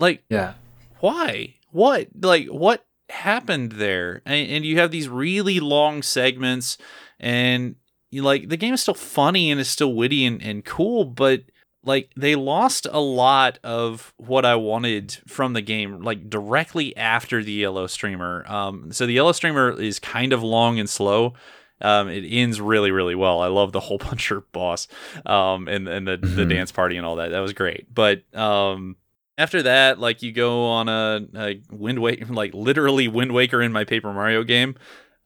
[0.00, 0.54] Like, yeah,
[1.00, 1.54] why?
[1.70, 2.08] What?
[2.20, 4.22] Like, what happened there?
[4.24, 6.78] And, and you have these really long segments,
[7.20, 7.76] and
[8.10, 11.42] you like the game is still funny and it's still witty and, and cool, but
[11.84, 17.42] like they lost a lot of what I wanted from the game, like directly after
[17.42, 18.44] the yellow streamer.
[18.46, 21.34] Um, so the yellow streamer is kind of long and slow.
[21.80, 23.40] Um, it ends really, really well.
[23.40, 24.88] I love the hole puncher boss,
[25.26, 26.36] um, and and the mm-hmm.
[26.36, 27.30] the dance party and all that.
[27.30, 27.92] That was great.
[27.92, 28.96] But um,
[29.38, 33.84] after that, like you go on a, a Wind like literally Wind Waker in my
[33.84, 34.74] Paper Mario game.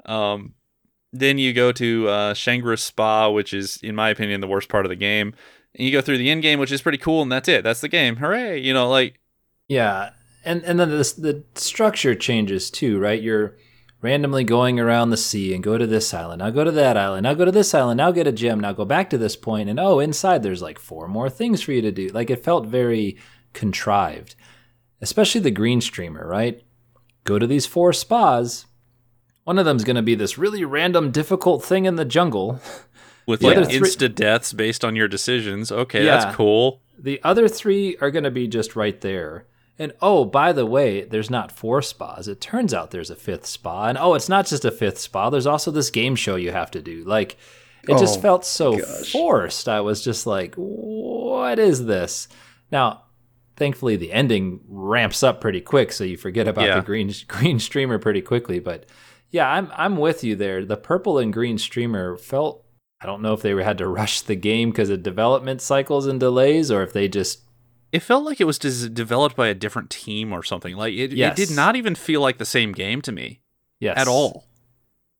[0.04, 0.52] Um,
[1.12, 4.86] then you go to uh, Shangri Spa, which is, in my opinion, the worst part
[4.86, 5.34] of the game.
[5.74, 7.64] And you go through the end game, which is pretty cool, and that's it.
[7.64, 8.16] That's the game.
[8.16, 8.60] Hooray!
[8.60, 9.18] You know, like
[9.68, 10.10] yeah,
[10.44, 13.20] and and then the the structure changes too, right?
[13.20, 13.56] You're
[14.02, 16.40] randomly going around the sea and go to this island.
[16.40, 17.22] Now go to that island.
[17.22, 17.96] Now go to this island.
[17.98, 18.60] Now get a gem.
[18.60, 21.72] Now go back to this point, and oh, inside there's like four more things for
[21.72, 22.08] you to do.
[22.08, 23.16] Like it felt very
[23.52, 24.34] contrived,
[25.00, 26.62] especially the green streamer, right?
[27.24, 28.66] Go to these four spas.
[29.44, 32.60] One of them's going to be this really random, difficult thing in the jungle.
[33.26, 35.70] With like three- insta deaths based on your decisions.
[35.70, 36.16] Okay, yeah.
[36.16, 36.82] that's cool.
[36.98, 39.46] The other three are going to be just right there.
[39.78, 42.28] And oh, by the way, there's not four spas.
[42.28, 43.86] It turns out there's a fifth spa.
[43.86, 45.30] And oh, it's not just a fifth spa.
[45.30, 47.04] There's also this game show you have to do.
[47.04, 47.36] Like,
[47.88, 49.10] it just oh, felt so gosh.
[49.10, 49.68] forced.
[49.68, 52.28] I was just like, what is this?
[52.70, 53.02] Now,
[53.56, 56.76] thankfully the ending ramps up pretty quick, so you forget about yeah.
[56.76, 58.58] the green green streamer pretty quickly.
[58.58, 58.86] But
[59.30, 60.64] yeah, I'm I'm with you there.
[60.64, 62.64] The purple and green streamer felt
[63.00, 66.20] I don't know if they had to rush the game because of development cycles and
[66.20, 67.42] delays, or if they just
[67.90, 70.74] it felt like it was developed by a different team or something.
[70.76, 71.38] Like it, yes.
[71.38, 73.40] it did not even feel like the same game to me.
[73.80, 74.46] Yes, at all.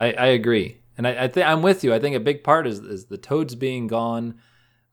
[0.00, 1.92] I, I agree, and I, I think I'm with you.
[1.92, 4.40] I think a big part is is the toads being gone.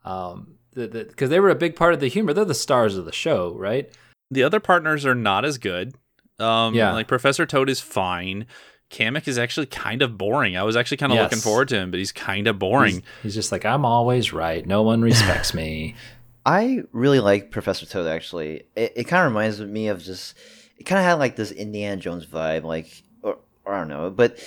[0.04, 2.34] Um, because the, they were a big part of the humor.
[2.34, 3.90] They're the stars of the show, right?
[4.32, 5.96] The other partners are not as good.
[6.40, 8.46] Um, yeah, like Professor Toad is fine.
[8.90, 10.58] Kamek is actually kind of boring.
[10.58, 11.26] I was actually kind of yes.
[11.26, 12.96] looking forward to him, but he's kind of boring.
[12.96, 14.66] He's, he's, just like, I'm always right.
[14.66, 15.96] No one respects me.
[16.46, 18.08] I really like Professor Toad.
[18.08, 20.36] Actually, it, it kind of reminds me of just.
[20.78, 24.10] It kind of had like this Indiana Jones vibe, like, or, or I don't know.
[24.10, 24.40] But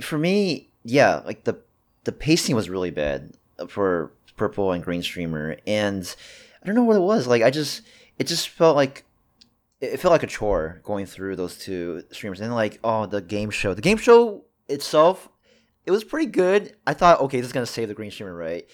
[0.00, 1.58] for me, yeah, like the
[2.04, 3.32] the pacing was really bad
[3.68, 6.14] for purple and green streamer, and
[6.62, 7.26] I don't know what it was.
[7.26, 7.82] Like I just
[8.18, 9.04] it just felt like
[9.80, 12.40] it felt like a chore going through those two streamers.
[12.40, 15.28] And like oh the game show, the game show itself,
[15.84, 16.74] it was pretty good.
[16.86, 18.68] I thought okay this is gonna save the green streamer right,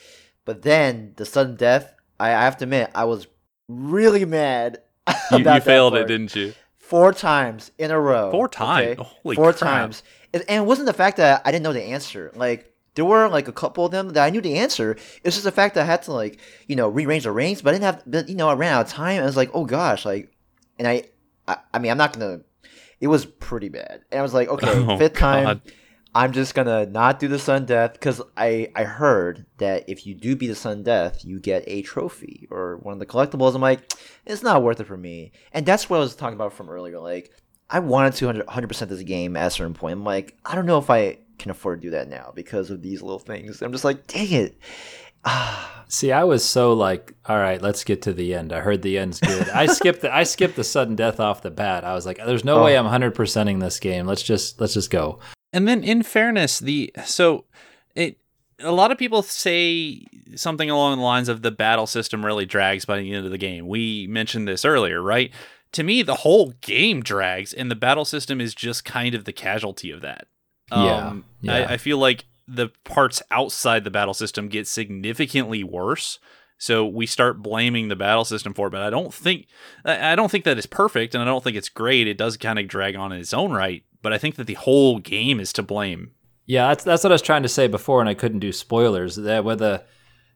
[0.44, 1.94] but then the sudden death.
[2.20, 3.26] I, I have to admit I was
[3.68, 4.82] really mad.
[5.32, 6.54] you, you failed it, didn't you?
[6.78, 8.30] Four times in a row.
[8.30, 8.98] Four times.
[8.98, 9.02] Okay?
[9.22, 9.58] Holy Four crap.
[9.58, 10.02] times.
[10.34, 12.30] And it wasn't the fact that I didn't know the answer.
[12.34, 14.92] Like there were like a couple of them that I knew the answer.
[15.24, 17.70] It's just the fact that I had to like you know rearrange the rings, but
[17.70, 18.02] I didn't have.
[18.06, 19.22] But you know, I ran out of time.
[19.22, 20.32] I was like, oh gosh, like,
[20.78, 21.04] and I,
[21.48, 22.40] I, I mean, I'm not gonna.
[23.00, 25.18] It was pretty bad, and I was like, okay, oh, fifth God.
[25.18, 25.62] time,
[26.14, 30.14] I'm just gonna not do the sudden death because I I heard that if you
[30.14, 33.54] do beat the sudden death, you get a trophy or one of the collectibles.
[33.54, 33.92] I'm like,
[34.26, 37.00] it's not worth it for me, and that's what I was talking about from earlier.
[37.00, 37.32] Like,
[37.70, 39.94] I wanted to 100 percent this game at a certain point.
[39.94, 42.82] I'm like, I don't know if I can afford to do that now because of
[42.82, 43.62] these little things.
[43.62, 44.58] I'm just like, dang it.
[45.24, 48.52] Ah, See, I was so like, all right, let's get to the end.
[48.52, 49.48] I heard the end's good.
[49.50, 51.84] I skipped the I skipped the sudden death off the bat.
[51.84, 52.64] I was like, there's no Oh.
[52.64, 54.06] way I'm 100%ing this game.
[54.06, 55.18] Let's just let's just go.
[55.52, 57.44] And then, in fairness, the so
[57.94, 58.18] it
[58.58, 60.04] a lot of people say
[60.34, 63.38] something along the lines of the battle system really drags by the end of the
[63.38, 63.68] game.
[63.68, 65.30] We mentioned this earlier, right?
[65.72, 69.32] To me, the whole game drags, and the battle system is just kind of the
[69.32, 70.26] casualty of that.
[70.72, 71.54] Yeah, um, yeah.
[71.54, 76.18] I, I feel like the parts outside the battle system get significantly worse.
[76.58, 79.46] So we start blaming the battle system for it, but I don't think
[79.84, 82.06] I don't think that it's perfect, and I don't think it's great.
[82.06, 84.54] It does kind of drag on in its own right, but I think that the
[84.54, 86.12] whole game is to blame.
[86.46, 89.16] Yeah, that's that's what I was trying to say before, and I couldn't do spoilers.
[89.16, 89.82] That the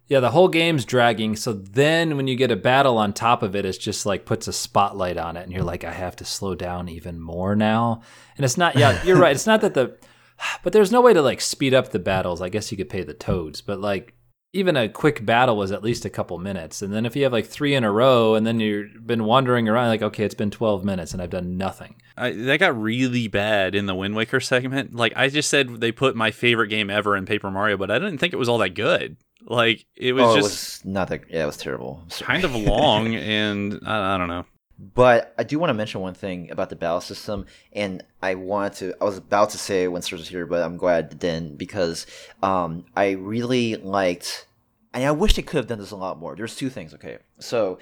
[0.08, 1.34] yeah, the whole game's dragging.
[1.34, 4.46] So then when you get a battle on top of it, it's just like puts
[4.46, 8.02] a spotlight on it, and you're like, I have to slow down even more now.
[8.36, 8.76] And it's not.
[8.76, 9.34] Yeah, you're right.
[9.34, 9.96] It's not that the,
[10.62, 12.40] but there's no way to like speed up the battles.
[12.40, 14.14] I guess you could pay the toads, but like
[14.52, 16.80] even a quick battle was at least a couple minutes.
[16.80, 19.68] And then if you have like three in a row, and then you've been wandering
[19.68, 21.96] around, like okay, it's been 12 minutes, and I've done nothing.
[22.16, 24.94] I, that got really bad in the Wind Waker segment.
[24.94, 27.98] Like I just said, they put my favorite game ever in Paper Mario, but I
[27.98, 29.16] didn't think it was all that good.
[29.44, 31.30] Like it was oh, it just was not that.
[31.30, 32.02] Yeah, it was terrible.
[32.04, 34.46] I'm kind of long, and I, I don't know.
[34.78, 38.72] But I do want to mention one thing about the battle system, and I wanted
[38.74, 38.94] to.
[39.00, 42.06] I was about to say when Serge was here, but I'm glad it didn't because
[42.42, 44.46] um, I really liked,
[44.92, 46.36] and I wish they could have done this a lot more.
[46.36, 46.92] There's two things.
[46.92, 47.78] Okay, so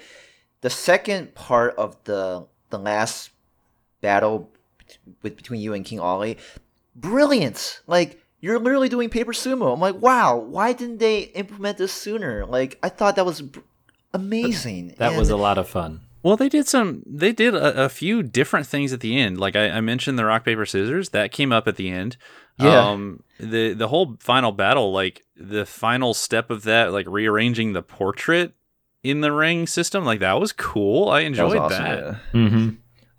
[0.61, 3.31] the second part of the the last
[3.99, 4.49] battle
[5.21, 6.37] with between you and King Olly,
[6.95, 7.81] brilliant.
[7.87, 9.73] Like you're literally doing paper sumo.
[9.73, 12.45] I'm like, wow, why didn't they implement this sooner?
[12.45, 13.43] Like I thought that was
[14.13, 14.95] amazing.
[14.97, 15.99] That was a lot of fun.
[16.25, 17.03] Well, they did some.
[17.05, 19.39] They did a, a few different things at the end.
[19.39, 22.17] Like I, I mentioned, the rock paper scissors that came up at the end.
[22.57, 22.79] Yeah.
[22.79, 27.83] Um, the the whole final battle, like the final step of that, like rearranging the
[27.83, 28.55] portrait
[29.03, 31.09] in the ring system, like that was cool.
[31.09, 31.83] I that enjoyed awesome.
[31.83, 31.99] that.
[31.99, 32.17] yeah.
[32.33, 32.69] Mm-hmm.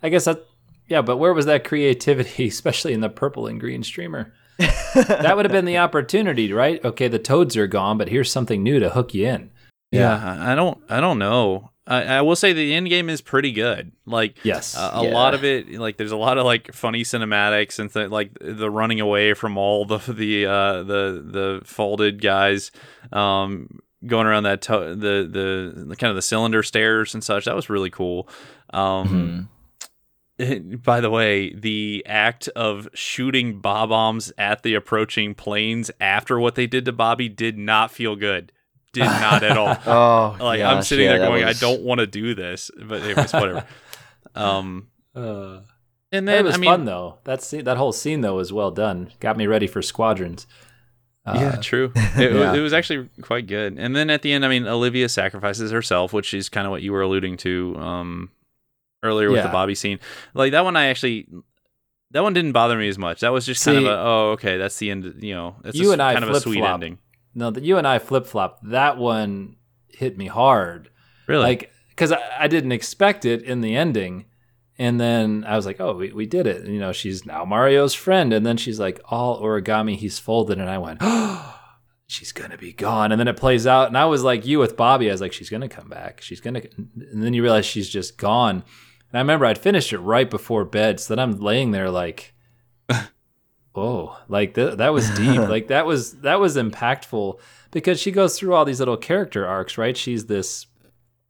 [0.03, 0.45] I guess that,
[0.89, 4.33] yeah, but where was that creativity, especially in the purple and green streamer?
[4.57, 6.83] that would have been the opportunity, right?
[6.83, 9.51] Okay, the toads are gone, but here's something new to hook you in.
[9.91, 11.71] Yeah, I I don't, I don't know.
[11.87, 13.93] I, I will say the end game is pretty good.
[14.05, 14.75] Like, Yes.
[14.75, 15.13] uh, a Yeah.
[15.13, 18.69] lot of it, like, there's a lot of like funny cinematics and th- like the
[18.69, 22.71] running away from all the the uh, the the folded guys,
[23.13, 27.45] um, going around that to- the, the the kind of the cylinder stairs and such.
[27.45, 28.27] That was really cool.
[28.73, 29.47] Um,
[30.83, 36.67] by the way, the act of shooting Bob-ombs at the approaching planes after what they
[36.67, 38.51] did to Bobby did not feel good.
[38.93, 39.77] Did not at all.
[40.39, 43.01] Oh, Like I'm sitting yeah, there going, was- I don't want to do this, but
[43.03, 43.65] it was whatever.
[44.35, 45.61] um, Uh,
[46.11, 47.19] and it then was I mean, fun though.
[47.25, 49.11] That scene, that whole scene though was well done.
[49.19, 50.47] Got me ready for squadrons.
[51.25, 51.91] Uh, yeah, true.
[51.95, 52.49] It, yeah.
[52.51, 53.77] was, it was actually quite good.
[53.77, 56.81] And then at the end, I mean, Olivia sacrifices herself, which is kind of what
[56.81, 58.31] you were alluding to um,
[59.03, 59.99] earlier with the Bobby scene.
[60.33, 61.27] Like that one, I actually.
[62.11, 63.19] That one didn't bother me as much.
[63.19, 65.15] That was just kind of a oh okay, that's the end.
[65.21, 66.73] You know, that's You a, and I kind of a sweet flip-flop.
[66.75, 66.99] ending.
[67.37, 68.59] No, that you and I flip flop.
[68.63, 69.57] That one
[69.89, 70.89] hit me hard.
[71.27, 71.43] Really?
[71.43, 74.25] Like, because I, I didn't expect it in the ending.
[74.79, 76.63] And then I was like, oh, we, we did it.
[76.63, 78.33] And, you know, she's now Mario's friend.
[78.33, 80.57] And then she's like, all origami, he's folded.
[80.57, 81.59] And I went, oh,
[82.07, 83.11] she's going to be gone.
[83.11, 83.87] And then it plays out.
[83.87, 85.07] And I was like you with Bobby.
[85.07, 86.21] I was like, she's going to come back.
[86.21, 86.67] She's going to.
[86.75, 88.63] And then you realize she's just gone.
[89.11, 90.99] And I remember I'd finished it right before bed.
[90.99, 92.33] So then I'm laying there like,
[93.77, 95.37] oh, like th- that was deep.
[95.49, 97.39] like that was that was impactful
[97.71, 99.95] because she goes through all these little character arcs, right?
[99.95, 100.67] She's this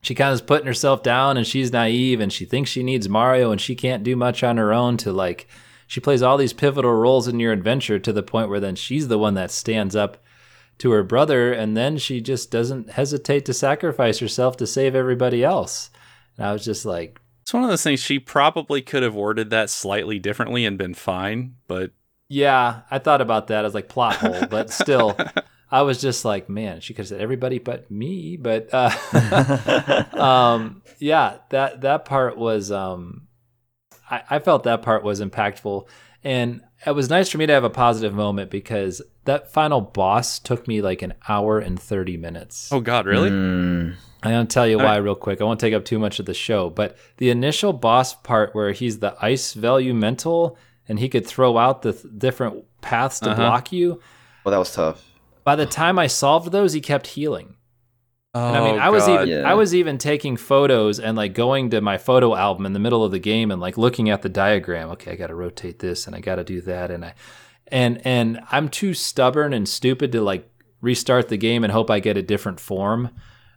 [0.01, 3.09] she kind of is putting herself down and she's naive and she thinks she needs
[3.09, 5.47] Mario and she can't do much on her own to like
[5.87, 9.07] she plays all these pivotal roles in your adventure to the point where then she's
[9.07, 10.17] the one that stands up
[10.77, 15.43] to her brother and then she just doesn't hesitate to sacrifice herself to save everybody
[15.43, 15.89] else.
[16.37, 18.01] And I was just like, it's one of those things.
[18.01, 21.91] She probably could have worded that slightly differently and been fine, but
[22.29, 25.17] yeah, I thought about that as like plot hole, but still
[25.71, 28.91] I was just like, man, she could have said everybody but me, but uh
[30.13, 33.27] um yeah, that that part was um
[34.09, 35.87] I, I felt that part was impactful
[36.23, 40.39] and it was nice for me to have a positive moment because that final boss
[40.39, 42.71] took me like an hour and 30 minutes.
[42.71, 43.29] oh god, really?
[43.29, 44.97] Mm, I'm going to tell you All why right.
[44.97, 45.41] real quick.
[45.41, 48.71] I won't take up too much of the show, but the initial boss part where
[48.71, 50.55] he's the Ice Vellumental
[50.87, 53.41] and he could throw out the th- different paths to Uh-huh.
[53.41, 53.99] block you.
[54.43, 55.03] well, that was tough.
[55.43, 57.55] By the time I solved those, he kept healing.
[58.33, 59.13] And I mean, Oh, I was God.
[59.27, 59.49] even Yeah.
[59.49, 63.03] I was even taking photos and like going to my photo album in the middle
[63.03, 64.89] of the game and like looking at the diagram.
[64.91, 67.13] Okay, I got to rotate this and I got to do that and I
[67.69, 70.47] and and I'm too stubborn and stupid to like
[70.81, 73.09] restart the game and hope I get a different form.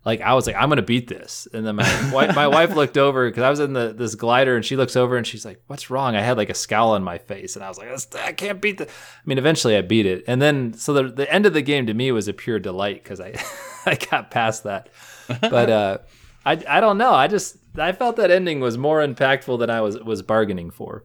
[0.05, 2.97] Like I was like, I'm gonna beat this, and then my wife, my wife looked
[2.97, 5.61] over because I was in the this glider, and she looks over and she's like,
[5.67, 8.33] "What's wrong?" I had like a scowl on my face, and I was like, "I
[8.33, 8.91] can't beat the." I
[9.27, 11.93] mean, eventually I beat it, and then so the the end of the game to
[11.93, 13.35] me was a pure delight because I
[13.87, 14.89] I got past that,
[15.29, 15.99] but uh,
[16.47, 19.83] I I don't know, I just I felt that ending was more impactful than I
[19.83, 21.05] was was bargaining for,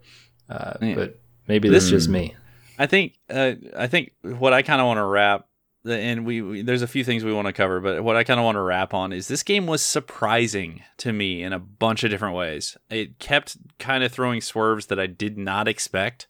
[0.50, 0.96] uh, Yeah.
[0.96, 1.20] but
[1.50, 2.34] maybe that's just me.
[2.80, 5.48] I think uh, I think what I kind of want to wrap,
[5.86, 8.40] and we, we there's a few things we want to cover, but what I kind
[8.40, 12.04] of want to wrap on is this game was surprising to me in a bunch
[12.04, 12.78] of different ways.
[12.90, 16.28] It kept kind of throwing swerves that I did not expect,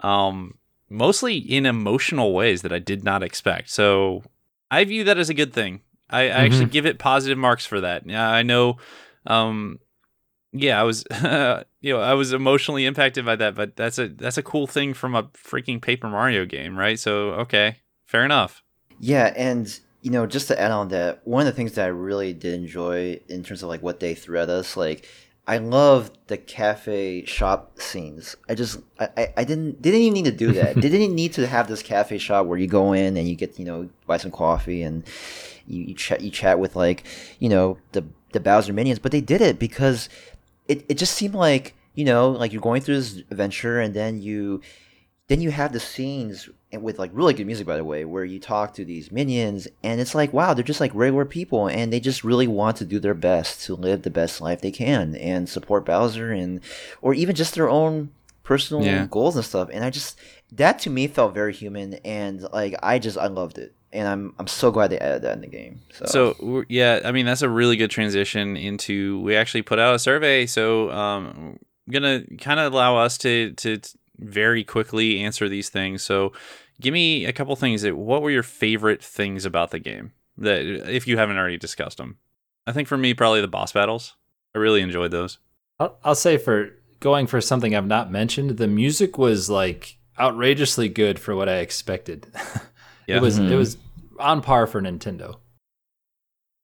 [0.00, 3.70] um, mostly in emotional ways that I did not expect.
[3.70, 4.22] So
[4.70, 5.80] I view that as a good thing.
[6.10, 8.06] I, I actually give it positive marks for that.
[8.06, 8.78] Yeah, I know.
[9.26, 9.78] Um,
[10.52, 11.04] yeah, I was,
[11.80, 14.94] you know, I was emotionally impacted by that, but that's a that's a cool thing
[14.94, 16.98] from a freaking Paper Mario game, right?
[16.98, 18.62] So okay, fair enough.
[19.00, 21.88] Yeah, and you know, just to add on that, one of the things that I
[21.88, 25.08] really did enjoy in terms of like what they threw at us, like
[25.46, 28.36] I love the cafe shop scenes.
[28.48, 30.80] I just I, I, I didn't didn't even need to do that.
[30.80, 33.64] didn't need to have this cafe shop where you go in and you get you
[33.64, 35.02] know buy some coffee and
[35.66, 37.04] you, you chat you chat with like
[37.38, 40.08] you know the the Bowser minions, but they did it because
[40.68, 44.22] it, it just seemed like you know like you're going through this adventure and then
[44.22, 44.60] you
[45.28, 48.38] then you have the scenes with like really good music by the way where you
[48.38, 51.98] talk to these minions and it's like wow they're just like regular people and they
[52.00, 55.48] just really want to do their best to live the best life they can and
[55.48, 56.60] support bowser and
[57.02, 58.10] or even just their own
[58.44, 59.06] personal Yeah.
[59.10, 60.18] goals and stuff and i just
[60.52, 64.34] that to me felt very human and like i just i loved it and i'm
[64.38, 67.42] i'm so glad they added that in the game so, So yeah, I mean that's
[67.42, 70.46] a really good transition into we actually put out a survey.
[70.46, 73.80] So um, I'm gonna kind of allow us to to
[74.20, 76.02] very quickly answer these things.
[76.02, 76.32] So
[76.80, 77.82] give me a couple things.
[77.82, 80.60] That what were your favorite things about the game that
[80.94, 82.18] if you haven't already discussed them?
[82.66, 84.14] I think for me probably the boss battles.
[84.54, 85.38] I really enjoyed those.
[85.78, 90.88] I'll, I'll say for going for something I've not mentioned, the music was like outrageously
[90.88, 92.26] good for what I expected.
[93.06, 93.16] Yeah.
[93.16, 93.50] It was Mhm.
[93.50, 93.76] it was
[94.20, 95.38] on par for Nintendo.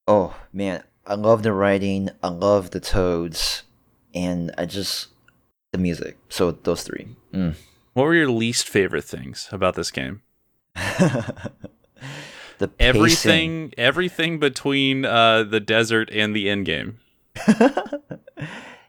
[0.06, 3.62] oh man i love the writing i love the toads
[4.14, 5.08] and i just
[5.72, 7.54] the music so those three Mm.
[7.92, 10.22] What were your least favorite things about this game?
[10.74, 12.78] the pacing.
[12.78, 16.98] Everything, everything between uh, the desert and the end game.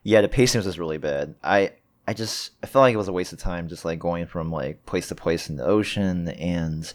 [0.02, 1.34] yeah, the pacing was just really bad.
[1.42, 1.72] I
[2.06, 4.50] I just I felt like it was a waste of time, just like going from
[4.50, 6.90] like place to place in the ocean, and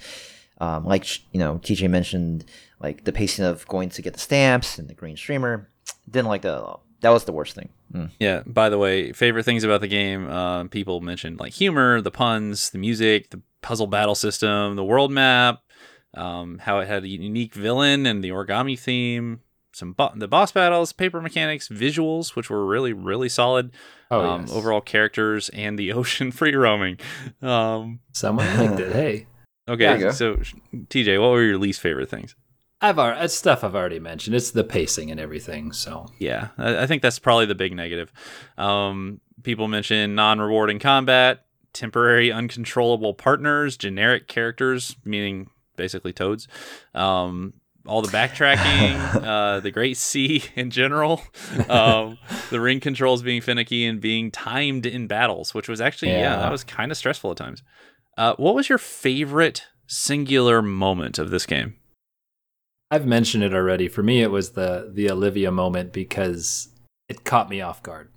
[0.59, 2.45] um, like you know, TJ mentioned
[2.79, 5.69] like the pacing of going to get the stamps and the green streamer.
[6.09, 6.83] Didn't like that at all.
[7.03, 7.69] That was the worst thing.
[7.93, 8.09] Mm.
[8.17, 8.43] Yeah.
[8.45, 10.29] By the way, favorite things about the game.
[10.29, 15.11] Uh, people mentioned like humor, the puns, the music, the puzzle battle system, the world
[15.11, 15.61] map,
[16.13, 19.41] um, how it had a unique villain and the origami theme.
[19.73, 23.71] Some bo- the boss battles, paper mechanics, visuals, which were really really solid.
[24.09, 24.53] Oh, um, yes.
[24.53, 26.99] Overall characters and the ocean free roaming.
[27.41, 28.93] Um, someone liked it.
[28.93, 29.27] Hey,
[29.67, 30.35] okay, so
[30.73, 32.35] TJ, what were your least favorite things?
[32.83, 34.35] I've already, it's stuff I've already mentioned.
[34.35, 35.71] It's the pacing and everything.
[35.71, 38.11] So Yeah, I, I think that's probably the big negative.
[38.57, 46.47] Um, people mention non-rewarding combat, temporary uncontrollable partners, generic characters, meaning basically toads.
[46.93, 47.53] Um,
[47.85, 51.21] all the backtracking, uh, the Great Sea in general,
[51.69, 52.17] um,
[52.49, 56.35] the ring controls being finicky and being timed in battles, which was actually yeah, Yeah.
[56.37, 57.63] that was kind of stressful at times.
[58.17, 61.75] Uh, what was your favorite singular moment of this game?
[62.93, 63.87] I've mentioned it already.
[63.87, 66.69] For me, it was the the Olivia moment because
[67.09, 68.09] it caught me off guard.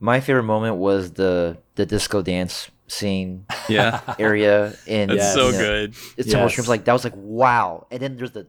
[0.00, 5.34] My favorite moment was the the disco dance scene Yeah, area in that's Yes.
[5.34, 5.90] so you know, good.
[6.16, 6.56] It's Temple Yes.
[6.56, 8.46] Shrooms like that was like wow, and then there's the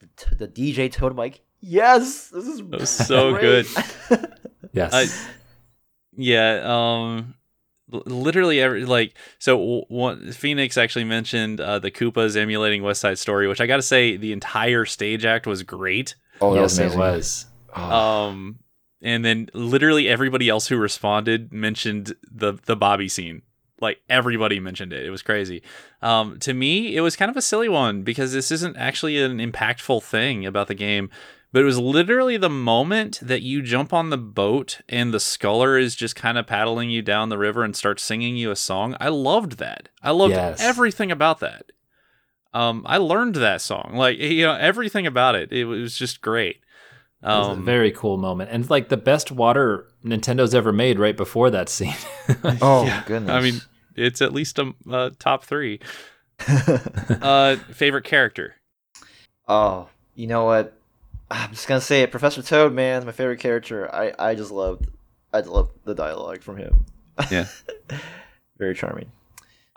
[0.00, 1.10] the, the DJ toad.
[1.12, 3.66] I'm like yes, this is was so great.
[4.72, 4.92] Yes.
[4.94, 5.08] I-
[6.16, 7.34] Yeah, um l-
[7.90, 13.18] literally every like so w- one Phoenix actually mentioned uh, the Koopas emulating West Side
[13.18, 16.14] Story, which I got to say the entire stage act was great.
[16.40, 17.46] oh, yes, it was.
[17.74, 17.82] Oh.
[17.82, 18.58] Um
[19.00, 23.42] and then literally everybody else who responded mentioned the the Bobby scene.
[23.80, 25.06] Like everybody mentioned it.
[25.06, 25.62] It was crazy.
[26.02, 29.38] Um to me, it was kind of a silly one because this isn't actually an
[29.38, 31.10] impactful thing about the game.
[31.52, 35.78] But it was literally the moment that you jump on the boat and the sculler
[35.78, 38.96] is just kind of paddling you down the river and starts singing you a song.
[39.00, 39.88] I loved that.
[40.02, 40.60] I loved Yes.
[40.60, 41.66] everything about that.
[42.52, 43.92] Um, I learned that song.
[43.94, 45.50] Like you know, everything about it.
[45.52, 46.56] It was just great.
[47.22, 50.98] It was a Um, very cool moment, and like the best water Nintendo's ever made.
[50.98, 51.94] Right before that scene.
[52.62, 53.32] Oh Yeah, goodness.
[53.32, 53.60] I mean,
[53.96, 55.80] it's at least a uh, top three.
[56.48, 58.54] Uh, favorite character.
[59.48, 60.77] oh, you know what?
[61.30, 62.10] I'm just gonna say it.
[62.10, 63.92] Professor Toad, man, my favorite character.
[63.94, 64.86] I I just loved.
[65.32, 66.86] I love the dialogue from him.
[67.30, 67.46] Yeah.
[68.58, 69.12] Very charming.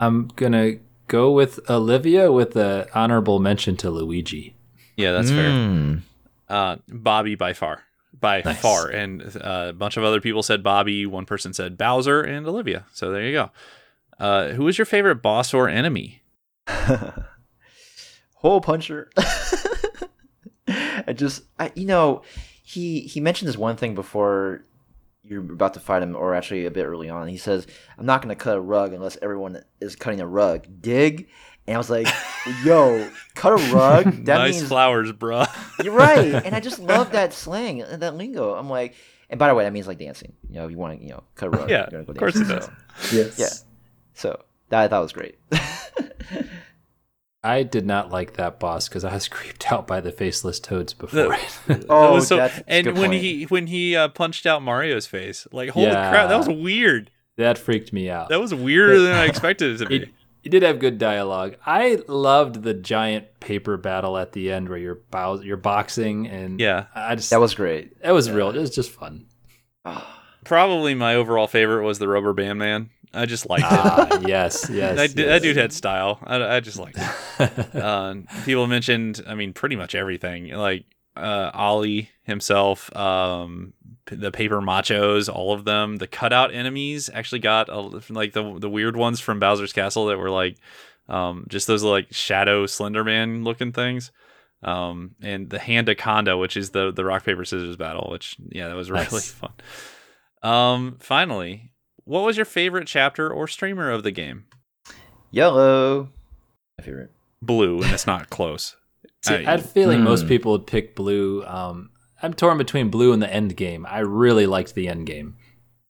[0.00, 0.76] I'm gonna
[1.08, 4.56] go with Olivia with the honorable mention to Luigi.
[4.96, 5.50] Yeah, that's fair.
[5.50, 6.00] Mm.
[6.48, 7.82] Uh, Bobby by far,
[8.18, 8.60] by Nice.
[8.60, 11.06] far, and uh, a bunch of other people said Bobby.
[11.06, 12.86] One person said Bowser and Olivia.
[12.92, 13.50] So there you go.
[14.18, 16.22] Uh, who was your favorite boss or enemy?
[18.36, 19.10] Hole puncher.
[21.06, 22.22] I just, I, you know,
[22.62, 24.64] he he mentioned this one thing before
[25.24, 27.28] you're about to fight him, or actually a bit early on.
[27.28, 27.66] He says,
[27.98, 31.28] "I'm not gonna cut a rug unless everyone is cutting a rug." Dig.
[31.66, 32.08] And I was like,
[32.64, 34.04] "Yo, cut a rug?
[34.24, 35.44] That nice means flowers, bro."
[35.82, 38.54] you're right." And I just love that slang and that lingo.
[38.54, 38.94] I'm like,
[39.30, 40.32] and by the way, that means like dancing.
[40.48, 41.70] You know, if you want to, you know, cut a rug.
[41.70, 42.56] Yeah, you're gonna go of course it dancing,
[42.96, 43.10] does.
[43.10, 43.38] so- Yes.
[43.38, 43.48] Yeah.
[44.14, 45.38] So that I thought was great.
[47.44, 50.94] I did not like that boss because I was creeped out by the faceless toads
[50.94, 51.34] before.
[51.34, 51.40] it.
[51.88, 53.22] Oh, That was so- that's- that's and when point.
[53.22, 56.10] he when he uh, punched out Mario's face, like holy Yeah.
[56.10, 57.10] crap, that was weird.
[57.38, 58.28] that freaked me out.
[58.28, 59.96] That was weirder than I expected it to be.
[59.96, 60.08] It,
[60.44, 61.54] it did have good dialogue.
[61.64, 66.60] I loved the giant paper battle at the end where you're bow- you're boxing and
[66.60, 66.86] Yeah.
[66.94, 68.00] I just that was great.
[68.02, 68.50] that was real.
[68.50, 69.26] It was just fun.
[70.44, 72.90] Probably my overall favorite was the Rubber Band Man.
[73.14, 73.68] I just liked it.
[73.70, 74.96] Ah, yes, yes.
[74.96, 75.14] that, yes.
[75.14, 76.18] that dude had style.
[76.24, 77.74] I, I just liked it.
[77.76, 80.48] uh, people mentioned, I mean, pretty much everything.
[80.48, 80.84] Like
[81.16, 83.74] uh, Olly himself, um,
[84.06, 85.96] p- the paper machos, all of them.
[85.96, 90.18] The cutout enemies actually got a, like the the weird ones from Bowser's Castle that
[90.18, 90.56] were like
[91.08, 94.10] um, just those like shadow Slenderman looking things.
[94.62, 98.76] Um, and the Handaconda, which is the the rock paper scissors battle, which yeah, that
[98.76, 99.30] was really Nice.
[99.32, 99.52] fun.
[100.42, 101.71] Um, finally,
[102.04, 104.44] what was your favorite chapter or streamer of the game?
[105.30, 106.08] Yellow.
[106.78, 107.10] My favorite.
[107.40, 108.76] Blue, and it's not close.
[109.24, 110.28] See, I- I had a feeling most Hmm.
[110.28, 111.44] people would pick blue.
[111.44, 111.90] Um,
[112.22, 113.84] I'm torn between blue and the end game.
[113.88, 115.36] I really liked the end game.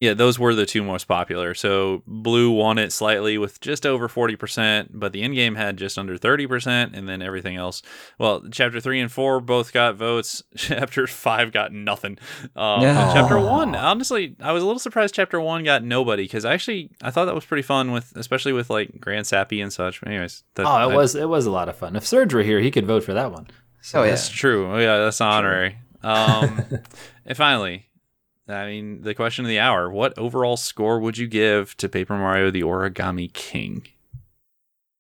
[0.03, 1.55] Yeah, those were the two most popular.
[1.55, 5.96] So blue won it slightly with just over 40%, but the end game had just
[5.96, 7.82] under 30%, and then everything else.
[8.18, 10.42] Well, chapter three and four both got votes.
[10.57, 12.18] Chapter five got nothing.
[12.57, 13.12] Um, Yeah.
[13.14, 17.12] Chapter one, honestly, I was a little surprised chapter one got nobody because actually I
[17.12, 20.03] thought that was pretty fun with, especially with like Grand Sappy and such.
[20.05, 21.94] Anyways, that, Oh, it I- was it was a lot of fun.
[21.94, 23.46] If Serge were here, he could vote for that one.
[23.82, 24.11] So Oh, yeah.
[24.11, 24.66] That's true.
[24.72, 25.78] Oh yeah, that's honorary.
[26.03, 26.61] Um,
[27.24, 27.86] and finally,
[28.49, 32.16] I mean, the question of the hour: What overall score would you give to Paper
[32.16, 33.86] Mario: The Origami King?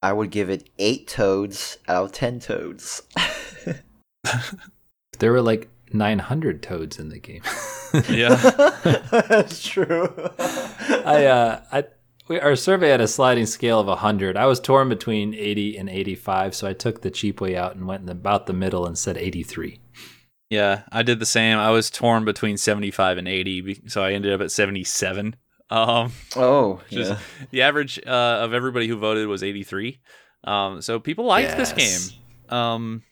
[0.00, 3.02] I would give it eight toads out of ten toads.
[5.22, 7.42] There were like 900 toads in the game.
[8.08, 8.36] Yeah,
[9.28, 10.08] That's true.
[10.38, 11.84] I uh I
[12.26, 14.34] we, our survey had a sliding scale of 100.
[14.34, 17.86] I was torn between 80 and 85, so I took the cheap way out and
[17.86, 19.78] went in about the middle and said 83.
[20.52, 21.56] Yeah, I did the same.
[21.58, 25.36] I was torn between seventy-five and eighty, so I ended up at seventy-seven.
[25.70, 27.18] Um, oh, Just- yeah.
[27.50, 28.10] the average uh,
[28.44, 30.00] of everybody who voted was eighty-three.
[30.44, 32.10] Um, so people liked this Yes.
[32.10, 32.56] game.
[32.58, 33.02] Um,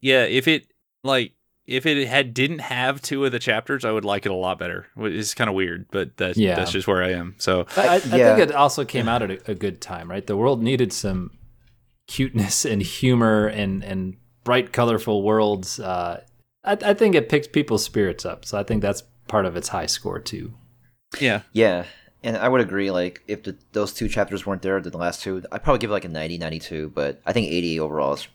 [0.00, 0.66] yeah, if it
[1.02, 1.32] like
[1.66, 4.58] if it had didn't have two of the chapters, I would like it a lot
[4.58, 4.86] better.
[4.98, 6.54] It's kind of weird, but that's Yeah.
[6.54, 7.34] that's just where I am.
[7.38, 8.36] So I, I, I Yeah.
[8.36, 10.26] think it also came out at a, a good time, right?
[10.26, 11.30] The world needed some
[12.06, 15.78] cuteness and humor and, and bright, colorful worlds.
[15.80, 16.22] Uh,
[16.64, 18.44] I, I think it picks people's spirits up.
[18.44, 20.54] So I think that's part of its high score, too.
[21.20, 21.84] yeah, Yeah,
[22.22, 22.90] and I would agree.
[22.90, 25.92] Like, if the, those two chapters weren't there, the last two, I'd probably give it
[25.94, 28.28] like a 90, 92, but I think 80 overall is.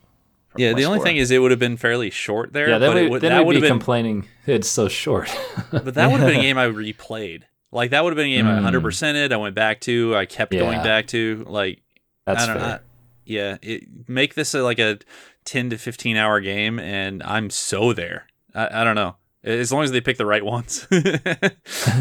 [0.58, 0.72] yeah.
[0.72, 1.06] my The only score.
[1.06, 2.70] thing is, it would have been fairly short there.
[2.70, 4.68] Yeah, then, but we, it would, then that we'd would be have been, complaining it's
[4.70, 5.30] so short.
[5.72, 7.44] but that would have been a game I replayed.
[7.72, 8.56] Like that would have been a game I Mm.
[8.64, 9.32] 100 percented.
[9.34, 10.16] I went back to.
[10.16, 11.44] I kept going back to.
[11.48, 11.82] Like
[12.28, 12.68] That's I don't fair.
[12.68, 12.80] know.
[13.26, 15.00] Yeah, it, make this a, like a
[15.46, 18.28] 10 to 15 hour game, and I'm so there.
[18.56, 19.16] I, I don't know.
[19.44, 20.88] As long as they pick the right ones.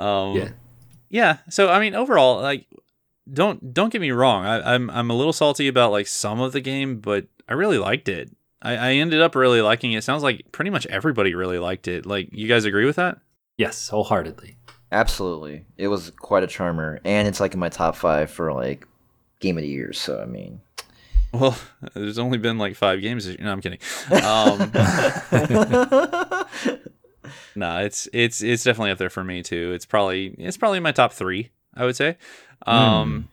[0.00, 0.48] um, Yeah.
[1.08, 1.38] yeah.
[1.48, 2.66] So I mean, overall, like,
[3.32, 4.44] don't don't get me wrong.
[4.44, 7.78] I, I'm I'm a little salty about like some of the game, but I really
[7.78, 8.30] liked it.
[8.62, 10.04] I, I ended up really liking it.
[10.04, 12.04] Sounds like pretty much everybody really liked it.
[12.04, 13.18] Like, you guys agree with that?
[13.56, 14.56] yes, wholeheartedly.
[14.92, 15.64] Absolutely.
[15.76, 18.86] It was quite a charmer, and it's like in my top five for like
[19.38, 19.92] game of the year.
[19.92, 20.60] So, I mean.
[21.32, 21.56] Well,
[21.94, 23.28] there's only been like five games.
[23.38, 23.78] No, I'm kidding.
[24.10, 24.70] Um,
[27.54, 29.72] no, it's it's it's definitely up there for me too.
[29.72, 31.50] It's probably it's probably my top three.
[31.74, 32.16] I would say.
[32.66, 33.28] Um,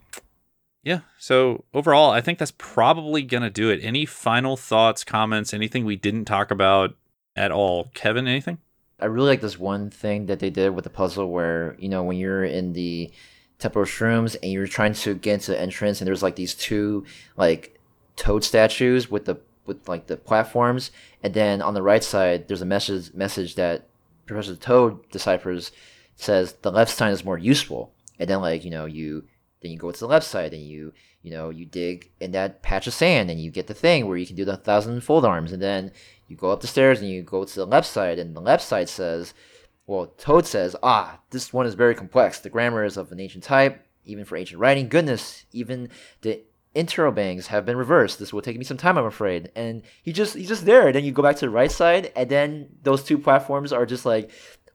[0.84, 1.02] yeah.
[1.18, 3.80] So overall, I think that's probably gonna do it.
[3.84, 6.96] Any final thoughts, comments, anything we didn't talk about
[7.36, 7.90] at all?
[7.94, 8.60] Kevin, anything?
[9.00, 12.04] I really like this one thing that they did with the puzzle where, you know,
[12.04, 13.12] when you're in the
[13.60, 16.56] Temple of Shrooms and you're trying to get into the entrance and there's like these
[16.56, 17.77] two like
[18.18, 20.92] toad statues with the with like the platforms
[21.24, 23.88] and then on the right side there's a message message that
[24.28, 25.72] Professor Toad deciphers
[26.16, 27.94] says the left side is more useful.
[28.20, 29.24] And then like, you know, you
[29.62, 30.94] then you go to the left side and you
[31.24, 34.18] you know, you dig in that patch of sand and you get the thing where
[34.18, 35.52] you can do the thousand fold arms.
[35.52, 35.92] And then
[36.28, 38.64] you go up the stairs and you go to the left side and the left
[38.64, 39.34] side says
[39.88, 42.40] well toad says ah this one is very complex.
[42.40, 44.90] The grammar is of an ancient type even for ancient writing.
[44.90, 45.90] Goodness even
[46.22, 46.42] the
[46.78, 50.36] interrobangs have been reversed this will take me some time i'm afraid and he just
[50.36, 53.04] he's just there and then you go back to the right side and then those
[53.04, 54.30] two platforms are just like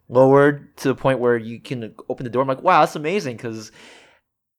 [0.08, 3.36] lowered to the point where you can open the door i'm like wow that's amazing
[3.36, 3.70] because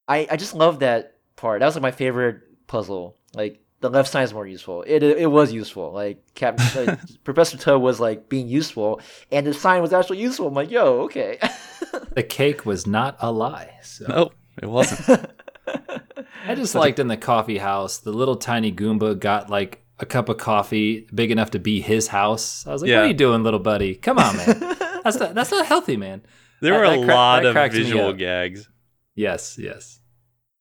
[0.08, 4.10] i i just love that part that was like my favorite puzzle like the left
[4.10, 4.82] side is more useful.
[4.88, 5.92] It it, was useful.
[5.92, 6.58] Like Cap,
[7.26, 10.48] Professor Toad was like being useful, and the sign was actually useful.
[10.48, 11.38] I'm like, yo, okay.
[12.16, 13.78] the cake was not a lie.
[13.84, 14.06] So.
[14.08, 14.32] No,
[14.62, 15.30] it wasn't.
[16.48, 20.28] I just liked in the coffee house, the little tiny Goomba got like a cup
[20.30, 22.66] of coffee big enough to be his house.
[22.68, 22.98] I was like, Yeah.
[23.00, 23.96] "What are you doing, little buddy?
[23.96, 24.60] Come on, man.
[25.04, 26.22] that's not that's not healthy, man."
[26.62, 28.70] There That- were a cra- lot of cracked visual gags.
[29.16, 30.00] Yes, yes.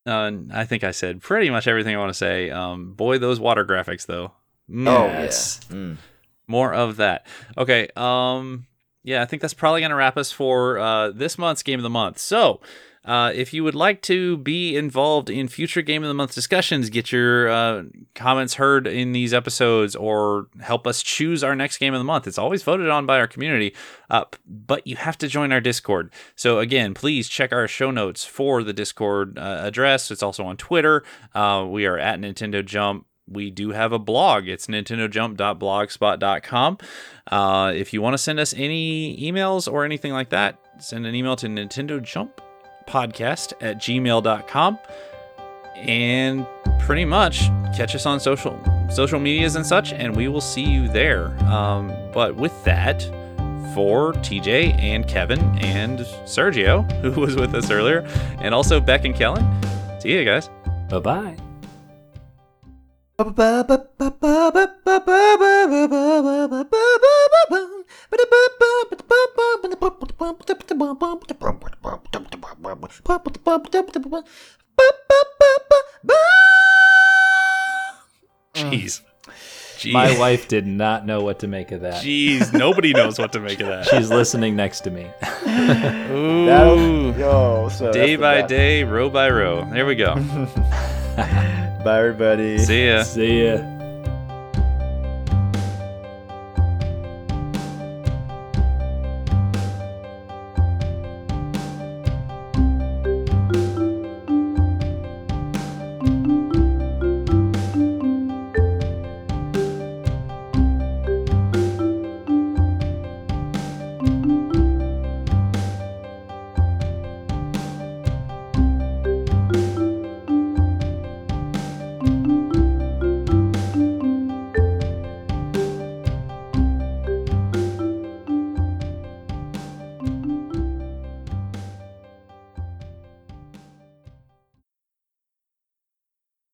[0.07, 2.51] Uh, I think I said pretty much everything I want to say.
[2.51, 4.33] Um, boy, those water graphics though.
[4.71, 5.61] Mm, Oh Yes.
[5.71, 5.77] yeah.
[5.77, 5.97] Mm.
[6.49, 7.27] more of that.
[7.57, 7.89] Okay.
[7.97, 8.67] Um,
[9.03, 11.91] yeah, I think that's probably gonna wrap us for uh, this month's game of the
[11.91, 12.19] month.
[12.19, 12.61] So.
[13.05, 16.89] Uh, if you would like to be involved in future Game of the Month discussions,
[16.89, 17.83] get your uh,
[18.15, 22.29] comments heard in these episodes, or help us choose our next Game of the Month.
[22.29, 23.75] It's always voted on by our community,
[24.47, 26.13] but you have to join our Discord.
[26.37, 30.13] So, again, please check our show notes for the Discord uh, address.
[30.13, 31.03] It's also on Twitter.
[31.35, 34.47] Uh, we are at Nintendo Jump we do have a blog.
[34.49, 36.79] It's nintendojump.blogspot.com.
[37.31, 41.15] Uh, if you want to send us any emails or anything like that, send an
[41.15, 42.41] email to Nintendo Jump
[42.87, 44.79] podcast at gmail.com
[45.77, 46.45] and
[46.81, 47.43] pretty much
[47.75, 48.59] catch us on social
[48.91, 53.01] social medias and such and we will see you there um, but with that
[53.73, 58.01] for tj and kevin and sergio who was with us earlier
[58.41, 59.47] and also beck and kellen
[60.01, 60.51] see you guys
[60.93, 61.52] Bye bye.
[78.55, 79.03] Jeez
[79.83, 82.03] jeez My wife did not know what to make of that.
[82.03, 85.07] jeez nobody knows what to make of that She's listening next to me.
[85.47, 86.47] Ooh.
[86.47, 90.15] That'll- yo, so day by day row by row there we go
[91.85, 92.59] Bye, everybody.
[92.59, 93.57] see ya See ya.